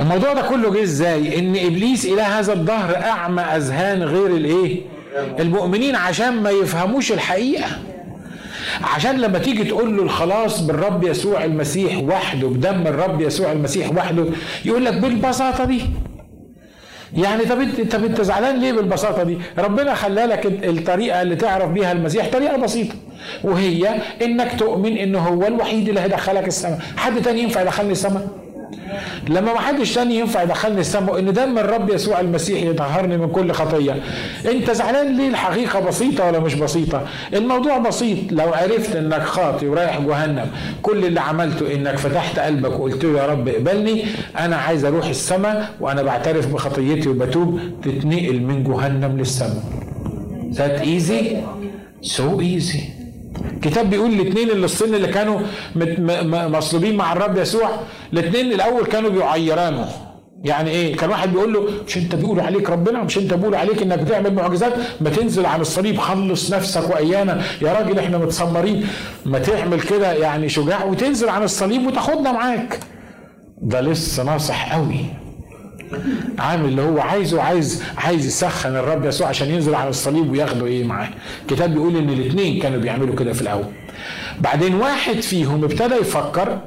[0.00, 4.80] الموضوع ده كله جه إزاي؟ إن إبليس إلى هذا الظهر أعمى أذهان غير الإيه؟
[5.38, 7.66] المؤمنين عشان ما يفهموش الحقيقة.
[8.82, 14.24] عشان لما تيجي تقول له الخلاص بالرب يسوع المسيح وحده بدم الرب يسوع المسيح وحده
[14.64, 15.82] يقول لك بالبساطة دي.
[17.16, 21.70] يعني طب انت طب انت زعلان ليه بالبساطة دي؟ ربنا خلى لك الطريقة اللي تعرف
[21.70, 22.94] بيها المسيح طريقة بسيطة
[23.44, 28.28] وهي إنك تؤمن إنه هو الوحيد اللي هيدخلك السماء، حد تاني ينفع يدخلني السماء؟
[29.28, 33.52] لما ما حدش تاني ينفع يدخلني السماء إن دم الرب يسوع المسيح يطهرني من كل
[33.52, 33.96] خطية.
[34.50, 38.32] أنت زعلان ليه الحقيقة بسيطة ولا مش بسيطة؟ الموضوع بسيط.
[38.32, 40.46] لو عرفت إنك خاطي ورايح جهنم
[40.82, 44.04] كل اللي عملته إنك فتحت قلبك وقلت له يا رب اقبلني
[44.38, 49.62] أنا عايز أروح السماء وأنا بعترف بخطيتي وبتوب تتنقل من جهنم للسماء.
[50.52, 51.36] That easy?
[52.02, 53.01] So easy.
[53.66, 55.40] الكتاب بيقول الاثنين اللي الصين اللي كانوا
[56.48, 57.70] مصلوبين مع الرب يسوع
[58.12, 59.88] الاثنين الأول كانوا بيعيرانه.
[60.44, 63.82] يعني إيه؟ كان واحد بيقول له مش أنت بيقولوا عليك ربنا؟ مش أنت بيقولوا عليك
[63.82, 67.42] إنك بتعمل معجزات؟ ما تنزل عن الصليب خلص نفسك وأيانا.
[67.62, 68.86] يا راجل إحنا متسمرين.
[69.26, 72.80] ما تعمل كده يعني شجاع وتنزل عن الصليب وتاخدنا معاك.
[73.62, 75.04] ده لسه ناصح قوي.
[76.38, 80.84] عامل اللي هو عايزه عايز عايز يسخن الرب يسوع عشان ينزل على الصليب وياخده إيه
[80.84, 81.08] معاه.
[81.42, 83.64] الكتاب بيقول إن الاثنين كانوا بيعملوا كده في الأول.
[84.40, 86.58] بعدين واحد فيهم ابتدى يفكر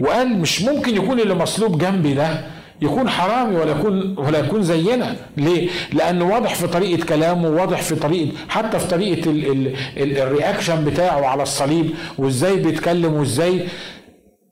[0.00, 2.40] وقال مش ممكن يكون اللي مصلوب جنبي ده
[2.82, 5.16] يكون حرامي ولا يكون ولا يكون زينا.
[5.36, 10.18] ليه؟ لأنه واضح في طريقة كلامه واضح في طريقة حتى في طريقة ال ال ال
[10.18, 13.66] الرياكشن بتاعه على الصليب وإزاي بيتكلم وإزاي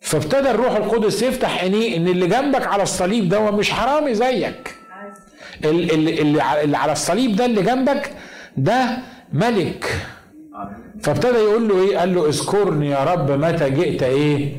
[0.04, 4.74] فابتدى الروح القدس يفتح عينيه إن اللي جنبك على الصليب ده مش حرامي زيك.
[5.64, 6.22] اللي,
[6.62, 8.10] اللي على الصليب ده اللي جنبك
[8.56, 8.86] ده
[9.32, 9.96] ملك.
[11.02, 14.52] فابتدى يقول له إيه؟ قال له اذكرني يا رب متى جئت إيه؟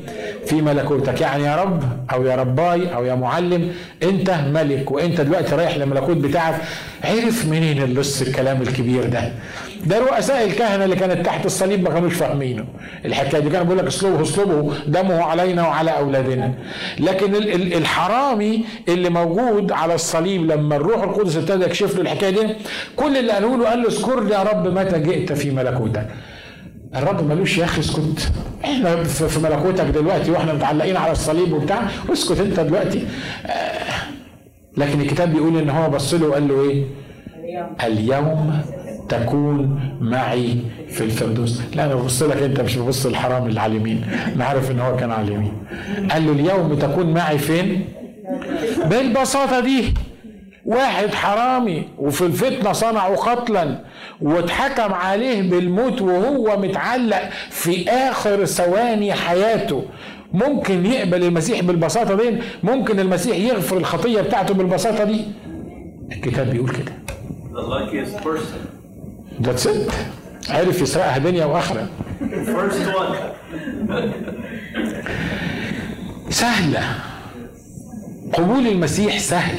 [0.46, 1.20] في ملكوتك.
[1.20, 1.82] يعني يا رب
[2.12, 6.60] أو يا رباي أو يا معلم أنت ملك وأنت دلوقتي رايح للملكوت بتاعك.
[7.04, 9.32] عرف منين اللص الكلام الكبير ده؟
[9.84, 12.64] ده رؤساء الكهنة اللي كانت تحت الصليب ما كانوش فاهمينه.
[13.04, 16.54] الحكاية دي كانوا بيقول لك اصلبه اصلبه دمه علينا وعلى أولادنا.
[16.98, 22.54] لكن الحرامي اللي موجود على الصليب لما الروح القدس ابتدى يكشف له الحكاية دي
[22.96, 26.06] كل اللي قالوا له قال له اذكرني يا رب متى جئت في ملكوتك.
[26.96, 28.32] الرب ملوش يا أخي اسكت.
[28.64, 33.06] إحنا في ملكوتك دلوقتي وإحنا متعلقين على الصليب وبتاع اسكت انت دلوقتي.
[33.46, 33.86] آه
[34.76, 36.84] لكن الكتاب بيقول إن هو بص له وقال له إيه؟
[37.84, 38.60] اليوم
[39.08, 41.60] تكون معي في الفردوس.
[41.74, 44.96] لا أنا ببص لك أنت مش ببص الحرام اللي على اليمين أنا عارف إن هو
[44.96, 45.52] كان على اليمين
[46.10, 47.84] قال له اليوم تكون معي فين؟
[48.84, 49.94] بالبساطة دي.
[50.64, 53.78] واحد حرامي وفي الفتنة صنعوا قتلا
[54.20, 59.84] واتحكم عليه بالموت وهو متعلق في آخر ثواني حياته.
[60.32, 65.20] ممكن يقبل المسيح بالبساطة دي؟ ممكن المسيح يغفر الخطية بتاعته بالبساطة دي؟
[66.12, 66.92] الكتاب بيقول كده.
[69.42, 69.92] That's it.
[70.50, 71.88] عرف يسرقها دنيا وآخرة.
[76.30, 76.80] سهلة.
[78.32, 79.58] قبول المسيح سهل.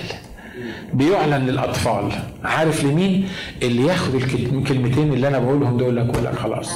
[0.93, 2.11] بيعلن للأطفال.
[2.43, 3.29] عارف لمين؟
[3.63, 6.35] اللي ياخد الكلمتين اللي أنا بقولهم دول لك.
[6.35, 6.69] خلاص.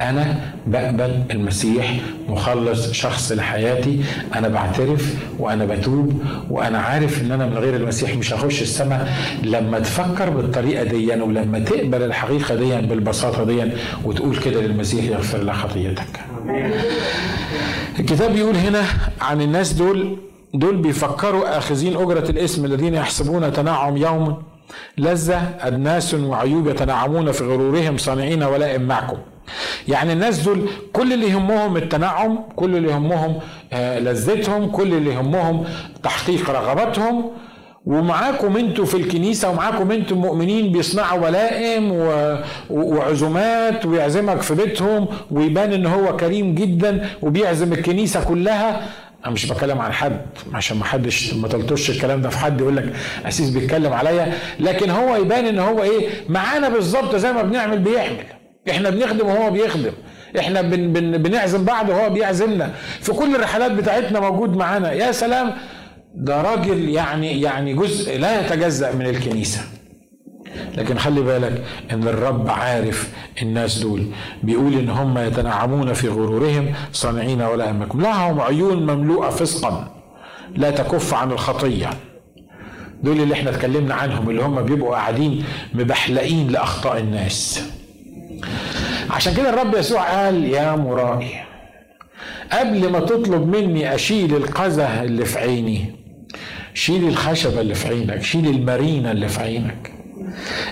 [0.00, 1.96] أنا بقبل المسيح
[2.28, 4.00] مخلص شخص لحياتي.
[4.34, 9.12] أنا بعترف وأنا بتوب وأنا عارف إن أنا من غير المسيح مش هخش السماء.
[9.42, 13.70] لما تفكر بالطريقة دي ولما تقبل الحقيقة دي بالبساطة دي
[14.04, 16.20] وتقول كده للمسيح يغفر لك خطيتك.
[17.98, 18.82] الكتاب بيقول هنا
[19.20, 20.16] عن الناس دول
[20.54, 24.42] دول بيفكروا آخذين أجرة الاسم الذين يحسبون تنعم يوم
[24.98, 29.16] لذة أدناس وعيوب يتنعمون في غرورهم صانعين ولائم معكم.
[29.88, 33.38] يعني الناس دول كل اللي يهمهم التنعم كل اللي يهمهم
[33.72, 35.64] آه، لذتهم كل اللي يهمهم
[36.02, 37.30] تحقيق رغباتهم.
[37.86, 41.92] ومعاكم أنتوا في الكنيسة ومعاكم أنتوا المؤمنين بيصنعوا ولائم
[42.70, 48.86] وعزومات ويعزمك في بيتهم ويبان إن هو كريم جدا وبيعزم الكنيسة كلها.
[49.24, 50.20] أنا مش بتكلم عن حد
[50.54, 52.92] عشان ما حدش ما تلطش الكلام ده في حد يقول لك
[53.26, 54.32] أسيس بيتكلم عليا.
[54.60, 58.16] لكن هو يبان إن هو إيه معانا بالظبط زي ما بنعمل بيعمل.
[58.70, 59.92] إحنا بنخدم وهو بيخدم.
[60.38, 62.74] إحنا بن بن بنعزم بعض وهو بيعزمنا.
[63.00, 64.92] في كل الرحلات بتاعتنا موجود معانا.
[64.92, 65.52] يا سلام!
[66.14, 69.60] ده راجل يعني يعني جزء لا يتجزأ من الكنيسة.
[70.76, 73.10] لكن خلي بالك إن الرب عارف
[73.42, 74.06] الناس دول.
[74.42, 79.94] بيقول إن هم يتنعمون في غرورهم صانعين ولا همكم لهم عيون مملوءة فسقا.
[80.56, 81.90] لا تكف عن الخطية.
[83.02, 87.62] دول اللي إحنا اتكلمنا عنهم اللي هم بيبقوا قاعدين مبحلقين لأخطاء الناس.
[89.10, 91.40] عشان كده الرب يسوع قال يا مرائي
[92.52, 95.94] قبل ما تطلب مني أشيل القذى اللي في عيني
[96.74, 99.92] شيل الخشبة اللي في عينك شيل المارينا اللي في عينك.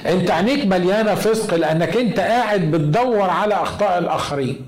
[0.06, 4.66] انت عينيك مليانة فسق لأنك انت قاعد بتدور على أخطاء الآخرين.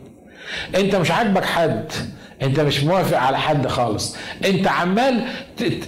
[0.77, 1.93] انت مش عاجبك حد.
[2.43, 4.17] انت مش موافق على حد خالص.
[4.45, 5.21] انت عمال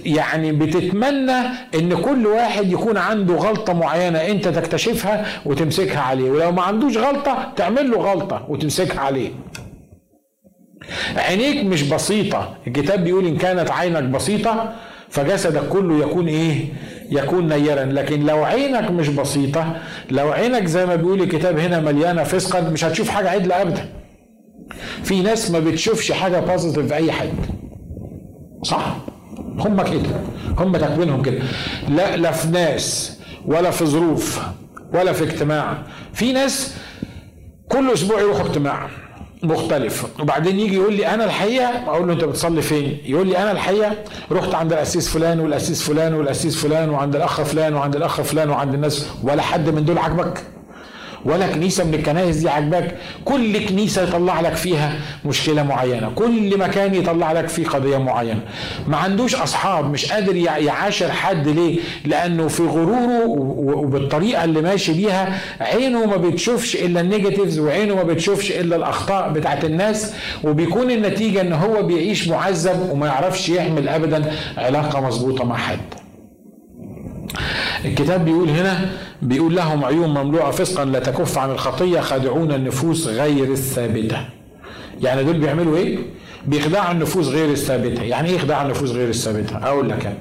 [0.05, 1.31] يعني بتتمنى
[1.75, 6.31] ان كل واحد يكون عنده غلطة معينة انت تكتشفها وتمسكها عليه.
[6.31, 9.29] ولو ما عندوش غلطة تعمل له غلطة وتمسكها عليه.
[11.17, 12.57] عينيك مش بسيطة.
[12.67, 14.73] الكتاب بيقول إن كانت عينك بسيطة
[15.09, 16.65] فجسدك كله يكون إيه؟
[17.11, 17.83] يكون نيرا.
[17.85, 19.75] لكن لو عينك مش بسيطة
[20.11, 23.89] لو عينك زي ما بيقول الكتاب هنا مليانة فسقا مش هتشوف حاجة عدلة أبدا.
[25.03, 27.33] في ناس ما بتشوفش حاجة بوزيتيف في أي حد
[28.63, 28.97] صح؟
[29.59, 30.21] هم كده.
[30.57, 31.39] هم تكوينهم كده.
[31.89, 34.39] لا لا في ناس ولا في ظروف
[34.93, 35.77] ولا في اجتماع.
[36.13, 36.73] في ناس
[37.69, 38.87] كل أسبوع يروحوا اجتماع
[39.43, 40.05] مختلف.
[40.19, 43.95] وبعدين يجي يقول لي أنا الحقيقة أقول له أنت بتصلي فين؟ يقول لي أنا الحقيقة
[44.31, 48.73] رحت عند الأسيس فلان والأسيس فلان والأسيس فلان وعند الأخ فلان وعند الأخ فلان وعند
[48.73, 50.43] الناس ولا حد من دول عاجبك؟
[51.27, 54.93] ولا كنيسة من الكنائس دي عاجباك؟ كل كنيسة يطلع لك فيها
[55.25, 56.11] مشكلة معينة.
[56.15, 58.39] كل مكان يطلع لك فيه قضية معينة.
[58.87, 63.25] ما عندوش أصحاب مش قادر يعاشر حد ليه؟ لأنه في غروره
[63.77, 69.65] وبالطريقة اللي ماشي بيها عينه ما بتشوفش إلا النيجاتيفز وعينه ما بتشوفش إلا الأخطاء بتاعت
[69.65, 70.13] الناس.
[70.43, 75.77] وبيكون النتيجة إن هو بيعيش معذب وما يعرفش يعمل ابدا علاقة مظبوطة مع حد.
[77.85, 78.89] الكتاب بيقول هنا
[79.21, 84.17] بيقول لهم عيون مملوءة فسقا لا تكف عن الخطية خادعون النفوس غير الثابتة.
[85.01, 85.97] يعني دول بيعملوا إيه؟
[86.47, 88.03] بيخدعوا النفوس غير الثابتة.
[88.03, 90.17] يعني إيه يخدعوا النفوس غير الثابتة؟ أقول لك.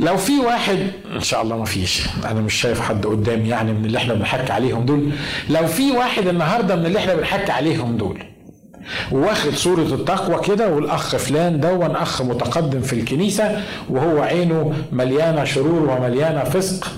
[0.00, 0.78] لو في واحد
[1.14, 4.52] إن شاء الله ما فيش أنا مش شايف حد قدامي يعني من اللي إحنا بنحكي
[4.52, 5.10] عليهم دول.
[5.50, 8.22] لو في واحد النهارده من اللي إحنا بنحكي عليهم دول
[9.12, 15.90] واخد صورة التقوى كده والأخ فلان دون أخ متقدم في الكنيسة وهو عينه مليانة شرور
[15.90, 16.92] ومليانة فسق.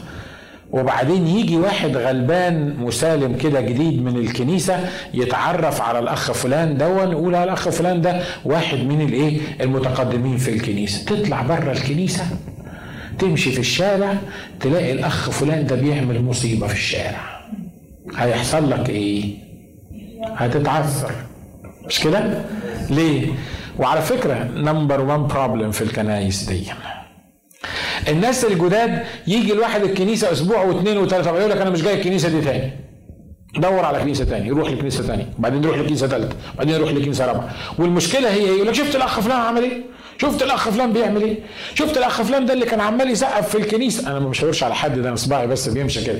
[0.72, 7.34] وبعدين يجي واحد غلبان مسالم كده جديد من الكنيسة يتعرف على الأخ فلان دون يقول
[7.34, 11.05] على الأخ فلان ده واحد من الإيه؟ المتقدمين في الكنيسة.
[11.05, 12.24] تطلع بره الكنيسة
[13.18, 14.14] تمشي في الشارع
[14.61, 17.41] تلاقي الأخ فلان ده بيعمل مصيبة في الشارع.
[18.16, 19.34] هيحصل لك إيه؟
[20.36, 21.12] هتتعثر.
[21.91, 22.45] مش كده؟
[22.91, 23.26] ليه؟
[23.78, 26.66] وعلى فكرة number 1 problem في الكنايس دي
[28.09, 32.41] الناس الجداد يجي الواحد الكنيسة أسبوع واثنين وثلاثة يقول لك أنا مش جاي الكنيسة دي
[32.41, 32.72] تاني
[33.57, 37.49] دور على كنيسة تاني يروح لكنيسة تاني بعدين يروح لكنيسة ثالثه بعدين يروح لكنيسة رابعة.
[37.79, 39.83] والمشكلة هي يقول لك شفت الأخ فلان عمل إيه؟
[40.19, 41.39] شفت الأخ فلان بيعمل إيه؟
[41.75, 44.11] شفت الأخ فلان ده اللي كان عمال يسقف في الكنيسة.
[44.11, 46.19] أنا ما بشاورش على حد ده أنا صباعي بس بيمشي كده.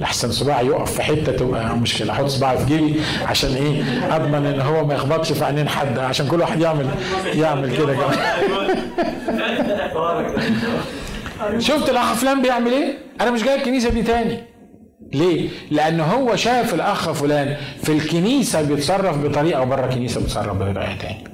[0.00, 2.12] لحسن صباعي يقف في حتة تبقى مشكلة.
[2.12, 3.82] أحط صباعي في جيبي عشان إيه؟
[4.16, 6.86] أضمن إن هو ما يخبطش في عينين حد عشان كل واحد يعمل
[7.34, 7.96] يعمل كده
[11.58, 14.50] شفت الأخ فلان بيعمل إيه؟ أنا مش جاي الكنيسة دي تاني.
[15.14, 21.24] ليه؟ لأن هو شاف الأخ فلان في الكنيسة بيتصرف بطريقة وبره الكنيسة بيتصرف بطريقة تاني.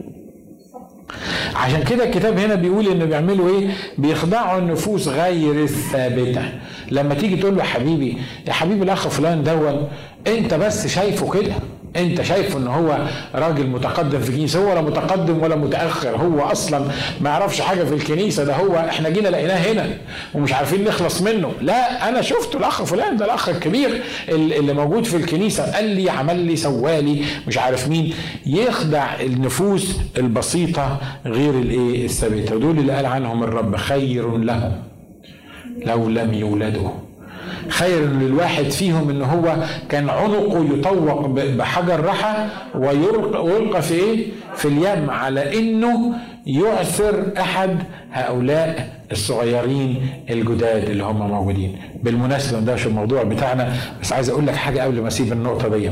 [1.55, 3.69] عشان كده الكتاب هنا بيقول ان بيعملوا إيه
[3.99, 6.43] بيخدعوا النفوس غير الثابتة
[6.91, 8.19] لما تيجي تقول له حبيبي
[8.49, 9.89] يا حبيبي الأخ فلان دون
[10.27, 11.53] أنت بس شايفه كده
[11.97, 12.99] انت شايفه ان هو
[13.35, 16.17] راجل متقدم في الكنيسة؟ هو ولا متقدم ولا متأخر.
[16.17, 16.85] هو أصلا
[17.21, 18.45] ما يعرفش حاجة في الكنيسة.
[18.45, 19.87] ده هو إحنا جينا لقيناه هنا
[20.35, 21.53] ومش عارفين نخلص منه.
[21.61, 25.73] لا أنا شفته الاخ فلان ده الاخ الكبير اللي موجود في الكنيسة.
[25.73, 28.15] قال لي عمل لي سوالي مش عارف مين.
[28.47, 32.57] يخدع النفوس البسيطة غير الايه؟ الثابتة.
[32.59, 34.73] دول اللي قال عنهم الرب خير لهم
[35.87, 36.91] لو لم يولدوا.
[37.69, 39.57] خير للواحد فيهم إن هو
[39.89, 44.27] كان عنقه يطوق بحجر رحى ويلقى في إيه؟
[44.57, 46.13] في اليم على إنه
[46.47, 47.79] يعثر أحد
[48.13, 51.77] هؤلاء الصغيرين الجداد اللي هم موجودين.
[52.03, 53.73] بالمناسبة ده مش الموضوع بتاعنا
[54.03, 55.91] بس عايز أقول لك حاجة قبل ما أسيب النقطة دي.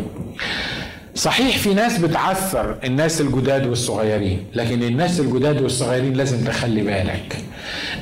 [1.14, 7.36] صحيح في ناس بتعثر الناس الجداد والصغيرين لكن الناس الجداد والصغيرين لازم تخلي بالك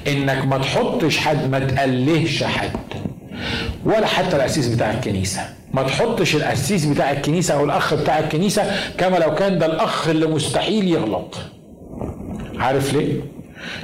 [0.08, 2.70] إنك ما تحطش حد ما تقلهش حد.
[3.84, 5.40] ولا حتى القسيس بتاع الكنيسة.
[5.74, 8.62] ما تحطش القسيس بتاع الكنيسة أو الأخ بتاع الكنيسة
[8.98, 11.36] كما لو كان ده الأخ اللي مستحيل يغلط.
[12.58, 13.12] عارف ليه؟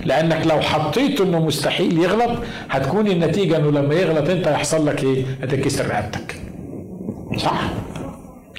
[0.04, 2.38] لأنك لو حطيته إنه مستحيل يغلط
[2.70, 6.36] هتكون النتيجة إنه لما يغلط أنت هيحصل لك إيه؟ هتتكسر رقبتك.
[7.36, 7.60] صح؟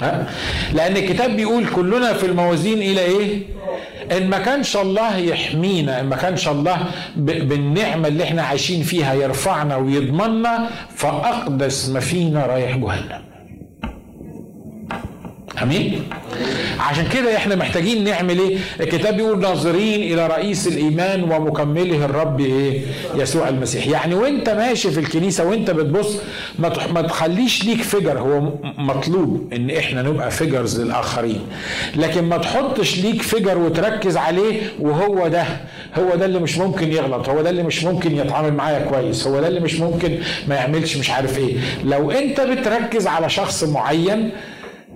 [0.01, 0.27] ها؟
[0.73, 3.41] لأن الكتاب بيقول كلنا في الموازين إلى إيه؟
[4.12, 6.78] إن ما كانش الله يحمينا إن ما كانش الله
[7.18, 13.22] بالنعمة اللي إحنا عايشين فيها يرفعنا ويضمننا فأقدس ما فينا رايح جهنم.
[15.64, 16.03] أمين؟
[16.80, 22.82] عشان كده إحنا محتاجين نعمل إيه؟ الكتاب بيقول ناظرين إلى رئيس الإيمان ومكمله الرب إيه؟
[23.16, 23.88] يسوع المسيح.
[23.88, 26.18] يعني وأنت ماشي في الكنيسة وأنت بتبص
[26.93, 28.41] ما تخليش ليك فجر هو
[28.78, 31.41] مطلوب إن إحنا نبقى فيجرز للآخرين.
[31.95, 35.45] لكن ما تحطش ليك فجر وتركز عليه وهو ده.
[35.99, 37.30] هو ده اللي مش ممكن يغلط.
[37.30, 39.28] هو ده اللي مش ممكن يتعامل معايا كويس.
[39.28, 41.55] هو ده اللي مش ممكن ما يعملش مش عارف إيه.
[41.86, 44.30] لو أنت بتركز على شخص معين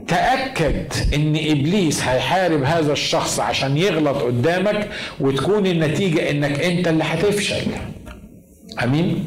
[0.07, 4.89] تأكد إن إبليس هيحارب هذا الشخص عشان يغلط قدامك
[5.19, 7.71] وتكون النتيجة إنك أنت اللي هتفشل.
[8.83, 9.25] أمين؟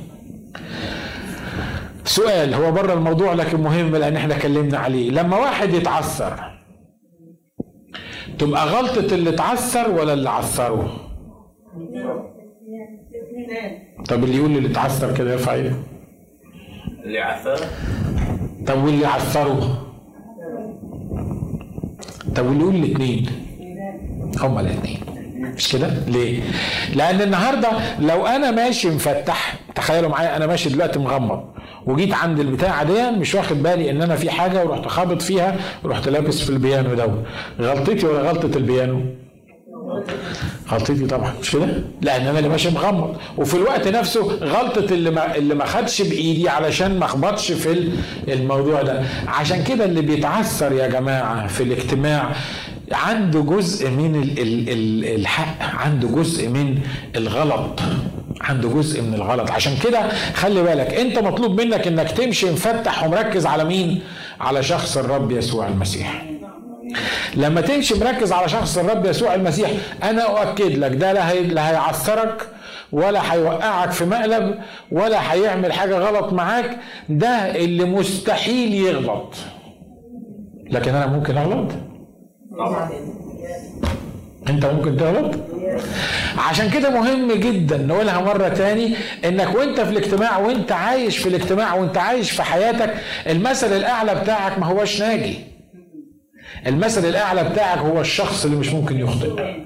[2.04, 5.10] سؤال هو بره الموضوع لكن مهم لأن إحنا اتكلمنا عليه.
[5.10, 6.56] لما واحد يتعثر
[8.38, 11.00] تبقى غلطة اللي اتعثر ولا اللي عثره؟
[14.08, 15.72] طب اللي يقول اللي اتعثر كده يرفع ايده
[17.04, 17.60] اللي عثر
[18.66, 19.82] طب واللي عثره؟
[22.37, 23.26] طب واللي يقول الاثنين
[24.41, 25.01] هما الاثنين
[25.57, 26.41] مش كده؟ ليه؟
[26.95, 27.68] لأن النهارده
[28.01, 31.45] لو أنا ماشي مفتح تخيلوا معايا أنا ماشي دلوقتي مغمض
[31.87, 36.09] وجيت عند البتاعة دي مش واخد بالي إن أنا في حاجة ورحت خابط فيها ورحت
[36.09, 37.09] لابس في البيانو ده
[37.61, 39.01] غلطتي ولا غلطة البيانو
[40.70, 41.66] غلطتي طبعا مش كده؟
[42.03, 43.16] لأن أنا اللي ماشي مغمض.
[43.39, 47.89] وفي الوقت نفسه غلطة اللي ما اللي ما خدش بإيدي علشان ما أخبطش في
[48.28, 49.03] الموضوع ده.
[49.28, 52.32] عشان كده اللي بيتعثر يا جماعة في الاجتماع
[52.93, 56.78] عنده جزء من ال ال ال الحق عنده جزء من
[57.16, 57.80] الغلط
[58.41, 59.51] عنده جزء من الغلط.
[59.51, 64.01] عشان كده خلي بالك أنت مطلوب منك إنك تمشي مفتح ومركز على مين؟
[64.41, 66.24] على شخص الرب يسوع المسيح.
[67.34, 69.70] لما تمشي مركز على شخص الرب يسوع المسيح
[70.03, 71.30] أنا أؤكد لك ده لا
[71.70, 72.49] هيعثرك
[72.93, 74.55] ولا هيوقعك في مقلب
[74.93, 76.78] ولا هيعمل حاجة غلط معاك.
[77.09, 79.34] ده اللي مستحيل يغلط.
[80.70, 81.72] لكن أنا ممكن أغلط؟
[84.49, 85.34] أنت ممكن تغلط؟
[86.39, 91.74] عشان كده مهم جدا نقولها مرة تاني إنك وأنت في الاجتماع وأنت عايش في الاجتماع
[91.74, 92.95] وأنت عايش في حياتك
[93.26, 95.39] المثل الأعلى بتاعك ما هوش ناجي.
[96.66, 99.56] المثل الأعلى بتاعك هو الشخص اللي مش ممكن يخطئ.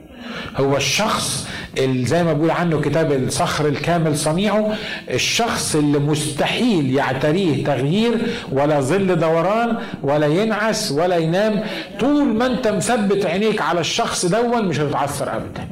[0.57, 1.48] هو الشخص
[1.78, 4.72] اللي زي ما بيقول عنه كتاب الصخر الكامل صنيعه
[5.11, 8.18] الشخص اللي مستحيل يعتريه تغيير
[8.53, 11.62] ولا ظل دوران ولا ينعس ولا ينام.
[12.01, 15.68] طول ما أنت مثبت عينيك على الشخص دون مش هتتعثر ابدا.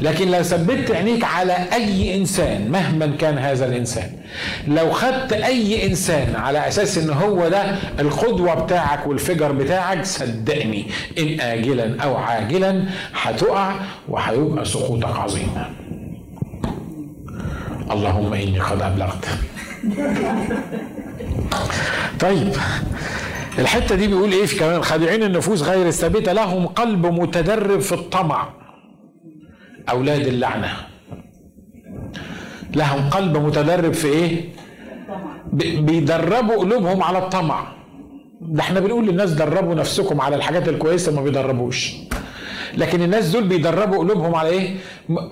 [0.00, 4.10] لكن لو ثبت عينيك على أي إنسان مهما كان هذا الإنسان
[4.68, 10.86] لو خدت أي إنسان على أساس إن هو ده القدوة بتاعك والفجر بتاعك صدقني
[11.18, 12.84] إن اجلا أو عاجلا
[13.22, 13.74] هتقع
[14.08, 15.48] وهيبقى سقوطك عظيم.
[17.90, 19.24] اللهم إني قد أبلغت.
[22.20, 22.52] طيب
[23.58, 28.48] الحتة دي بيقول إيه في كمان؟ خادعين النفوس غير الثابتة لهم قلب متدرب في الطمع.
[29.90, 30.72] أولاد اللعنة.
[32.76, 34.44] لهم قلب متدرب في إيه؟
[35.82, 37.66] بيدربوا قلوبهم على الطمع.
[38.40, 41.94] ده إحنا بنقول للناس دربوا نفسكم على الحاجات الكويسة ما بيدربوش.
[42.76, 44.76] لكن الناس دول بيدربوا قلوبهم على إيه؟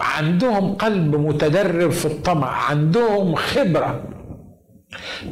[0.00, 4.02] عندهم قلب متدرب في الطمع عندهم خبرة.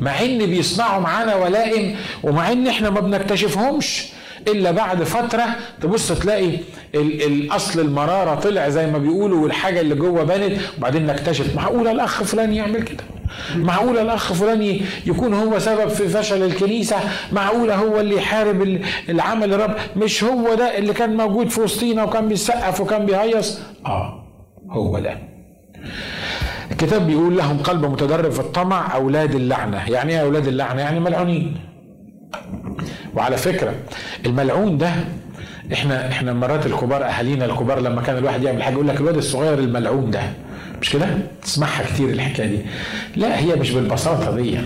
[0.01, 4.13] مع إن بيصنعوا معانا ولائم ومع إن إحنا ما بنكتشفهمش
[4.49, 5.45] إلا بعد فترة
[5.83, 6.59] تبص تلاقي
[6.95, 12.53] الاصل المرارة طلع زي ما بيقولوا والحاجة اللي جوه بانت وبعدين نكتشف معقوله الأخ فلان
[12.53, 13.05] يعمل كده؟
[13.57, 16.97] معقولة الأخ فلان يكون هو سبب في فشل الكنيسة؟
[17.33, 22.29] معقولة هو اللي يحارب العمل الرب؟ مش هو ده اللي كان موجود في وسطينا وكان
[22.29, 24.25] بيسقف وكان بيهيص؟ آه
[24.71, 25.19] هو ده.
[26.71, 29.91] الكتاب بيقول لهم قلب متدرب في الطمع أولاد اللعنة.
[29.91, 31.57] يعني إيه أولاد اللعنة؟ يعني ملعونين.
[33.15, 33.75] وعلى فكرة
[34.27, 34.91] الملعون ده
[35.73, 39.59] إحنا إحنا مرات الكبار أهالينا الكبار لما كان الواحد يعمل حاجة يقول لك الواد الصغير
[39.59, 40.21] الملعون ده
[40.81, 41.07] مش كده؟
[41.43, 42.59] تسمعها كتير الحكاية دي.
[43.17, 44.59] لا هي مش بالبساطة دي.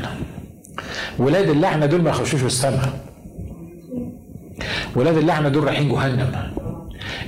[1.18, 2.92] ولاد اللعنه دول ما يخشوش السماء.
[4.96, 6.32] ولاد اللعنه دول رايحين جهنم.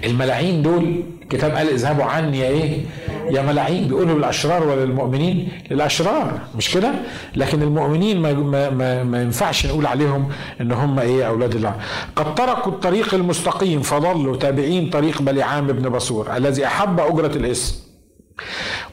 [0.04, 2.80] الملاعين دول الكتاب قال اذهبوا عني يا إيه؟
[3.30, 6.90] يا ملاعين بيقولوا للأشرار ولا للمؤمنين؟ للأشرار مش كده؟
[7.36, 8.32] لكن المؤمنين ما,
[8.70, 10.28] ما, ما, ينفعش نقول عليهم
[10.60, 11.74] إن هم إيه أولاد الله.
[12.16, 17.76] قد تركوا الطريق المستقيم فضلوا تابعين طريق بلعام بن بصور الذي أحب أجرة الاسم.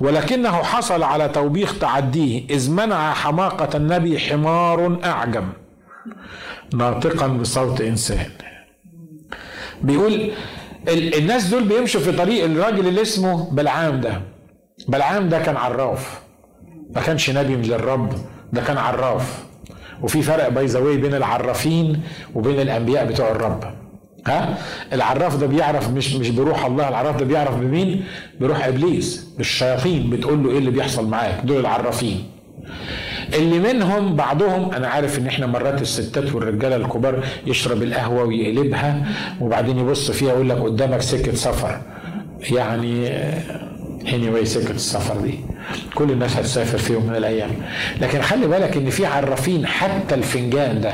[0.02, 5.50] ولكنه حصل على توبيخ تعديه إذ منع حماقة النبي حمار أعجم
[6.74, 8.30] ناطقا بصوت إنسان.
[9.82, 10.32] بيقول
[10.90, 14.22] الناس دول بيمشوا في طريق الراجل اللي اسمه بلعام ده.
[14.88, 16.20] بلعام ده كان عراف.
[16.96, 18.14] ما كانش نبي من الرب
[18.54, 19.44] ده كان عراف.
[20.02, 22.02] وفي فرق باي بين العرافين
[22.36, 23.64] وبين الأنبياء بتوع الرب.
[24.28, 24.58] ها؟
[24.94, 28.04] العراف ده بيعرف مش مش بروح الله العراف ده بيعرف بمين؟
[28.40, 32.24] بروح إبليس بالشياطين بتقول له إيه اللي بيحصل معاك؟ دول العرافين.
[33.34, 39.06] اللي منهم بعضهم أنا عارف إن إحنا مرات الستات والرجالة الكبار يشرب القهوة ويقلبها
[39.42, 41.82] وبعدين يبص فيها ويقول لك قدامك سكة سفر.
[42.52, 43.08] يعني
[44.14, 45.34] اني واي سكة السفر دي.
[45.96, 47.50] كل الناس هتسافر في يوم من الأيام.
[48.02, 50.92] لكن خلي بالك إن في عرافين حتى الفنجان ده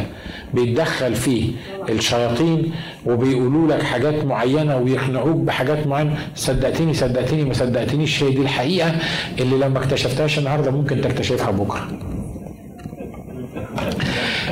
[0.53, 1.51] بيتدخل فيه
[1.89, 2.71] الشياطين
[3.05, 6.15] وبيقولوا لك حاجات معينة ويقنعوك بحاجات معينة.
[6.35, 8.23] صدقتني صدقتني ما صدقتنيش.
[8.23, 8.95] هي دي الحقيقة
[9.39, 11.87] اللي لما اكتشفتهاش النهارده ممكن تكتشفها بكرة.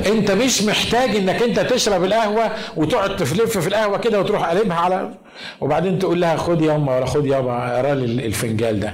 [0.10, 5.10] انت مش محتاج انك انت تشرب القهوة وتقعد تفلف في القهوة كده وتروح قلبها على
[5.62, 8.94] وبعدين تقول لها خد يا أمة ولا خد يابا لي الفنجال ده.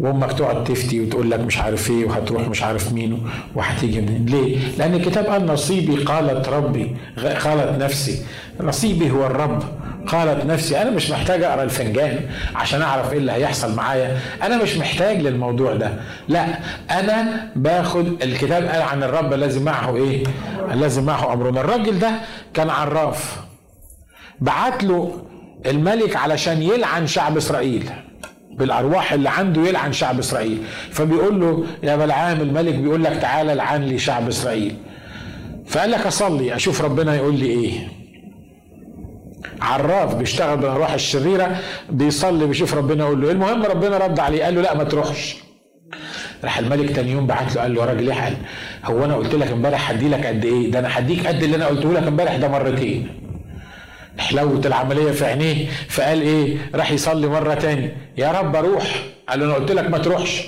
[0.00, 4.26] وأمك تقعد تفتي وتقول لك مش عارف إيه وهتروح مش عارف مين وهتيجي منين.
[4.26, 6.96] ليه؟ لأن الكتاب قال نصيبي قالت ربي
[7.44, 8.22] قالت نفسي
[8.60, 9.62] نصيبي هو الرب.
[10.08, 12.20] قالت نفسي أنا مش محتاج أقرأ الفنجان
[12.54, 14.18] عشان أعرف إيه اللي هيحصل معايا.
[14.42, 15.92] أنا مش محتاج للموضوع ده.
[16.28, 16.46] لا
[16.90, 20.24] أنا باخد الكتاب قال عن الرب الذي معه إيه؟
[20.72, 21.60] الذي معه أمرنا.
[21.60, 22.10] الراجل ده
[22.54, 23.36] كان عراف.
[24.40, 25.22] بعت له
[25.66, 27.90] الملك علشان يلعن شعب إسرائيل.
[28.50, 30.62] بالأرواح اللي عنده يلعن شعب إسرائيل.
[30.90, 34.76] فبيقول له يا بلعام الملك بيقول لك تعالى لعن لي شعب إسرائيل.
[35.66, 37.97] فقال لك أصلي أشوف ربنا يقول لي إيه.
[39.60, 41.56] عراف بيشتغل بالأرواح الشريرة
[41.90, 45.36] بيصلي بيشوف ربنا يقول له المهم؟ ربنا رد عليه قال له لا ما تروحش.
[46.44, 48.34] راح الملك تاني يوم بعت له قال له يا راجل احقل
[48.84, 51.66] هو أنا قلت لك امبارح هدي لك قد إيه؟ ده أنا هديك قد اللي أنا
[51.66, 53.08] قلته لك امبارح ده مرتين.
[54.18, 57.92] حلوت العملية في عينيه فقال إيه؟ راح يصلي مرة تاني.
[58.16, 59.02] يا رب أروح.
[59.28, 60.42] قال له أنا قلت لك ما تروحش.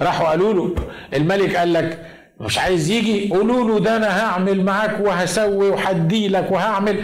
[0.00, 0.74] راحوا قالوا له
[1.14, 2.06] الملك قال لك
[2.40, 7.02] مش عايز يجي؟ قولوا له ده أنا هعمل معاك وهسوي وهدي لك وهعمل.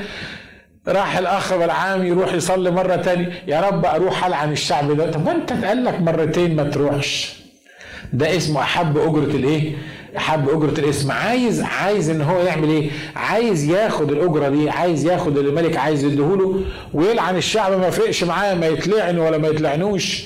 [0.88, 3.32] راح الاخ بالعام يروح يصلي مرة تاني.
[3.46, 5.10] يا رب أروح ألعن الشعب ده.
[5.10, 7.40] طب أنت قال لك مرتين ما تروحش.
[8.12, 9.72] ده اسمه أحب أجرة الإيه؟
[10.16, 11.12] أحب أجرة الإسم.
[11.12, 16.04] عايز عايز إن هو يعمل إيه؟ عايز ياخد الأجرة دي عايز ياخد اللي الملك عايز
[16.04, 16.60] يديهوله
[16.94, 17.72] ويلعن الشعب.
[17.72, 20.24] ما يفرقش معاه ما يتلعن ولا ما يتلعنوش.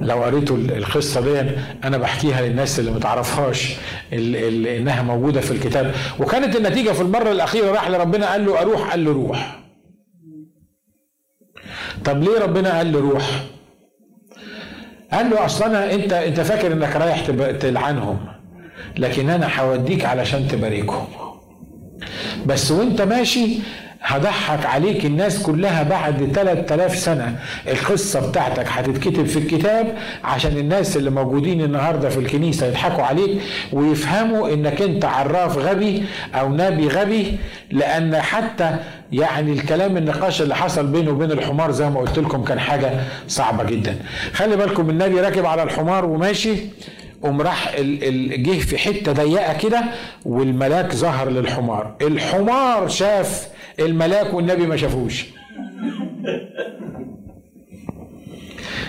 [0.00, 1.50] لو قريتوا القصة دي
[1.84, 3.76] أنا بحكيها للناس اللي ما تعرفهاش
[4.12, 5.94] إنها موجودة في الكتاب.
[6.20, 9.60] وكانت النتيجة في المرة الأخيرة راح لربنا قال له أروح قال له روح.
[12.04, 13.42] طب ليه ربنا قال له روح؟
[15.12, 17.26] قال له أصلا أنت أنت فاكر إنك رايح
[17.60, 18.18] تلعنهم
[18.98, 21.06] لكن أنا هوديك علشان تباركهم.
[22.46, 23.58] بس وأنت ماشي
[24.06, 27.36] هضحك عليك الناس كلها بعد 3000 سنة.
[27.68, 29.94] القصة بتاعتك هتتكتب في الكتاب
[30.24, 33.40] عشان الناس اللي موجودين النهاردة في الكنيسة يضحكوا عليك
[33.72, 36.02] ويفهموا إنك أنت عراف غبي
[36.34, 37.36] أو نبي غبي
[37.70, 38.76] لأن حتى
[39.12, 42.90] يعني الكلام النقاش اللي حصل بينه وبين الحمار زي ما قلت لكم كان حاجة
[43.28, 43.96] صعبة جدا.
[44.32, 46.54] خلي بالكم النبي راكب على الحمار وماشي
[47.22, 47.74] قوم راح
[48.36, 49.82] جه في حتة ضيقة كده
[50.24, 51.94] والملاك ظهر للحمار.
[52.02, 53.48] الحمار شاف
[53.80, 55.26] الملاك والنبي ما شافوش.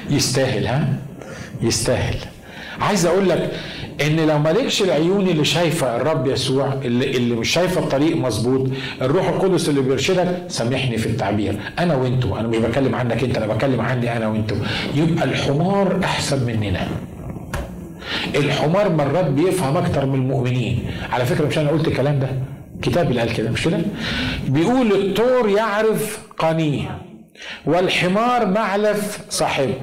[0.09, 0.87] يستاهل ها؟
[1.61, 2.15] يستاهل.
[2.81, 3.51] عايز أقول لك
[4.01, 8.69] إن لو مالكش العيون اللي شايفة الرب يسوع اللي, اللي مش شايفة الطريق مظبوط
[9.01, 11.59] الروح القدس اللي بيرشدك سامحني في التعبير.
[11.79, 14.55] أنا وانتو أنا مش بتكلم عنك أنت أنا بتكلم عني أنا وانتو
[14.95, 16.87] يبقى الحمار أحسن مننا.
[18.35, 20.79] الحمار مرات بيفهم أكتر من المؤمنين.
[21.11, 22.29] على فكرة مش أنا قلت الكلام ده.
[22.81, 23.79] كتاب اللي قال كده مش كده؟
[24.47, 27.01] بيقول الطور يعرف قنيه
[27.65, 29.73] والحمار معلف صاحبه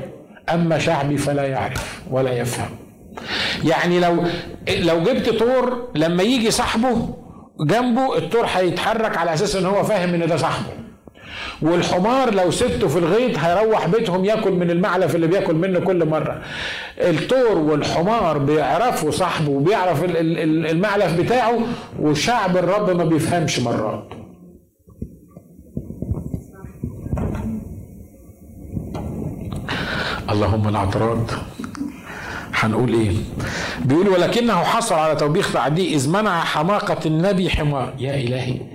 [0.55, 2.69] أما شعبي فلا يعرف ولا يفهم.
[3.65, 4.25] يعني لو
[4.79, 7.15] لو جبت طور لما يجي صاحبه
[7.61, 10.73] جنبه الطور هيتحرك على أساس إن هو فاهم إن ده صاحبه.
[11.63, 16.43] والحمار لو سبته في الغيط هيروح بيتهم ياكل من المعلف اللي بياكل منه كل مرة.
[16.99, 21.59] الطور والحمار بيعرفوا صاحبه وبيعرف المعلف بتاعه
[22.01, 24.09] وشعب الرب ما بيفهمش مرات.
[30.31, 31.31] اللهم الاعتراض
[32.55, 33.11] هنقول إيه؟
[33.85, 37.95] بيقول ولكنه حصل على توبيخ تعديه إذ منع حماقة النبي حمار.
[37.99, 38.72] يا إلهي.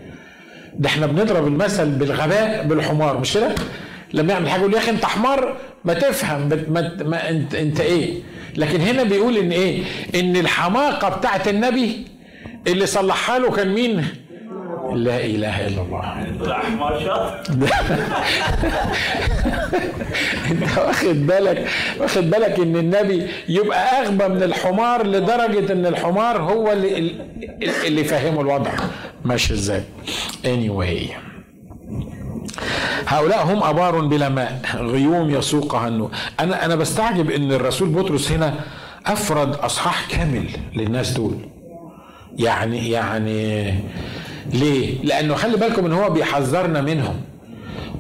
[0.76, 3.56] ده إحنا بنضرب المثل بالغباء بالحمار مش كده؟
[4.14, 8.14] لما يعمل حاجة يقول يا أخي أنت حمار ما تفهم ما, ما انت أنت إيه؟
[8.58, 9.84] لكن هنا بيقول إن إيه؟
[10.16, 12.06] إن الحماقة بتاعت النبي
[12.68, 14.06] اللي صلحها له كان مين؟
[15.04, 16.04] لا إله إلا الله.
[20.52, 21.68] أنت واخد بالك
[22.00, 27.16] واخد بالك إن النبي يبقى أغبى من الحمار لدرجة إن الحمار هو اللي
[27.88, 28.72] اللي فاهمه الوضع.
[29.26, 29.84] ماشي إزاي؟
[30.44, 31.12] Anyway.
[33.08, 34.62] هؤلاء هم أبار بلا ماء.
[34.76, 38.54] غيوم يسوقها النور أنا أنا بستعجب إن الرسول بطرس هنا
[39.06, 40.46] أفرد أصحاح كامل
[40.76, 41.36] للناس دول.
[42.38, 43.74] يعني يعني
[44.54, 47.16] ليه؟ لأنه خلي بالكم إن هو بيحذرنا منهم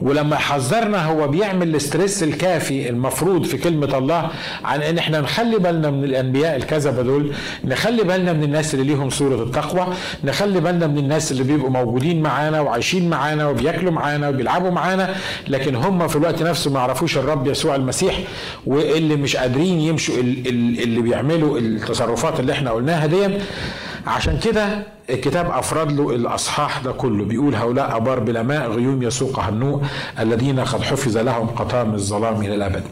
[0.01, 4.29] ولما حذرنا هو بيعمل الاسترس الكافي المفروض في كلمة الله
[4.63, 7.31] عن إن إحنا نخلي بالنا من الأنبياء الكذبة دول
[7.65, 9.87] نخلي بالنا من الناس اللي ليهم صورة التقوى
[10.23, 15.15] نخلي بالنا من الناس اللي بيبقوا موجودين معانا وعايشين معانا وبياكلوا معانا وبيلعبوا معانا
[15.47, 18.19] لكن هم في الوقت نفسه ما يعرفوش الرب يسوع المسيح
[18.65, 23.27] واللي مش قادرين يمشوا اللي بيعملوا التصرفات اللي إحنا قلناها دي
[24.07, 27.25] عشان كده الكتاب أفرد له الأصحاح ده كله.
[27.25, 29.83] بيقول هؤلاء أبار بلا ماء غيوم يسوقها النوء
[30.19, 32.83] الذين قد حفظ لهم قطام الظلام إلى الأبد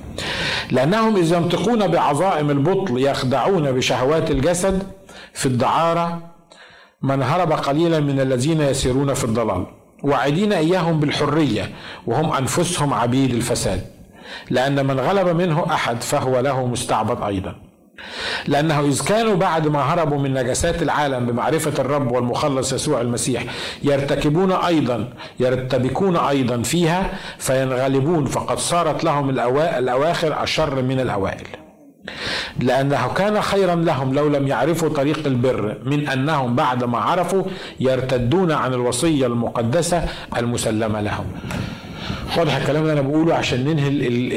[0.72, 4.84] لأنهم إذ ينطقون بعظائم البطل يخدعون بشهوات الجسد
[5.34, 6.20] في الدعارة
[7.02, 9.66] من هرب قليلا من الذين يسيرون في الضلال.
[10.04, 11.70] واعدين إياهم بالحرية
[12.08, 13.82] وهم أنفسهم عبيد الفساد.
[14.50, 17.56] لأن من غلب منه أحد فهو له مستعبد أيضا.
[18.48, 23.44] لأنه إذ كانوا بعد ما هربوا من نجاسات العالم بمعرفة الرب والمخلص يسوع المسيح.
[23.84, 29.30] يرتكبون أيضا يرتبكون أيضا فيها فينغلبون فقد صارت لهم
[29.60, 31.48] الأواخر أشر من الأوائل.
[32.60, 37.44] لأنه كان خيرا لهم لو لم يعرفوا طريق البر من أنهم بعد ما عرفوا
[37.80, 40.06] يرتدون عن الوصية المقدسة
[40.38, 41.26] المسلمة لهم.
[42.38, 43.88] واضح الكلام اللي أنا بقوله عشان ننهي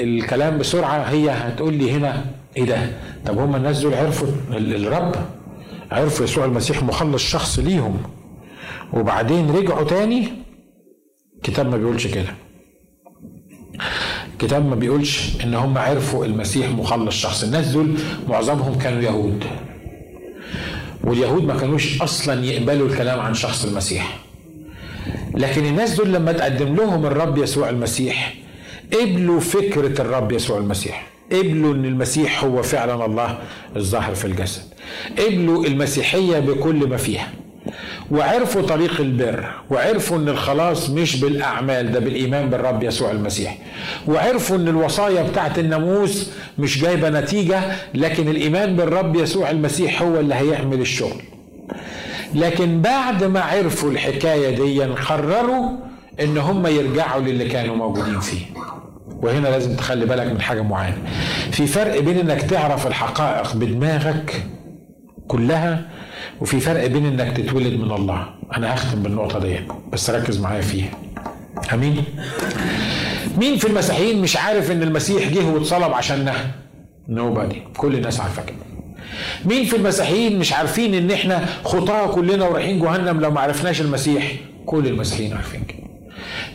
[0.05, 0.99] الكلام بسرعة.
[0.99, 2.25] هي هتقول لي هنا
[2.59, 2.91] إيه ده؟
[3.27, 5.15] طب هم الناس دول عرفوا الرب
[5.91, 7.97] عرفوا يسوع المسيح مخلص شخص ليهم.
[8.93, 10.29] وبعدين رجعوا تاني.
[11.37, 12.35] الكتاب ما بيقولش كده.
[14.33, 17.43] الكتاب ما بيقولش إن هم عرفوا المسيح مخلص شخص.
[17.45, 17.95] الناس دول
[18.29, 19.45] معظمهم كانوا يهود.
[21.05, 24.19] واليهود ما كانوش أصلا يقبلوا الكلام عن شخص المسيح.
[25.35, 28.35] لكن الناس دول لما تقدم لهم الرب يسوع المسيح
[28.93, 31.18] قبلوا فكرة الرب يسوع المسيح.
[31.33, 33.39] قبلوا ان المسيح هو فعلا الله
[33.77, 34.63] الظاهر في الجسد.
[35.19, 37.29] قبلوا المسيحية بكل ما فيها.
[38.11, 43.59] وعرفوا طريق البر وعرفوا إن الخلاص مش بالأعمال ده بالإيمان بالرب يسوع المسيح.
[44.07, 47.61] وعرفوا إن الوصايا بتاعت الناموس مش جايبة نتيجة
[47.95, 51.23] لكن الإيمان بالرب يسوع المسيح هو اللي هيعمل الشغل.
[52.35, 55.71] لكن بعد ما عرفوا الحكاية دي قرروا
[56.21, 58.45] إن هم يرجعوا للي كانوا موجودين فيه.
[59.23, 60.97] وهنا لازم تخلي بالك من حاجة معينة.
[61.51, 64.43] في فرق بين إنك تعرف الحقائق بدماغك
[65.29, 65.89] كلها
[66.41, 68.29] وفي فرق بين إنك تتولد من الله.
[68.57, 69.61] أنا هختم بالنقطة دي
[69.93, 70.91] بس ركز معايا فيها.
[71.75, 72.05] أمين؟
[73.39, 76.35] مين في المسيحيين مش عارف إن المسيح جه واتصلب عشاننا
[77.09, 78.57] نوبادي كل الناس عارفة كده.
[79.45, 84.33] مين في المسيحيين مش عارفين إن إحنا خطاة كلنا ورايحين جهنم لو ما عرفناش المسيح؟
[84.67, 85.88] كل المسيحيين عارفين كده.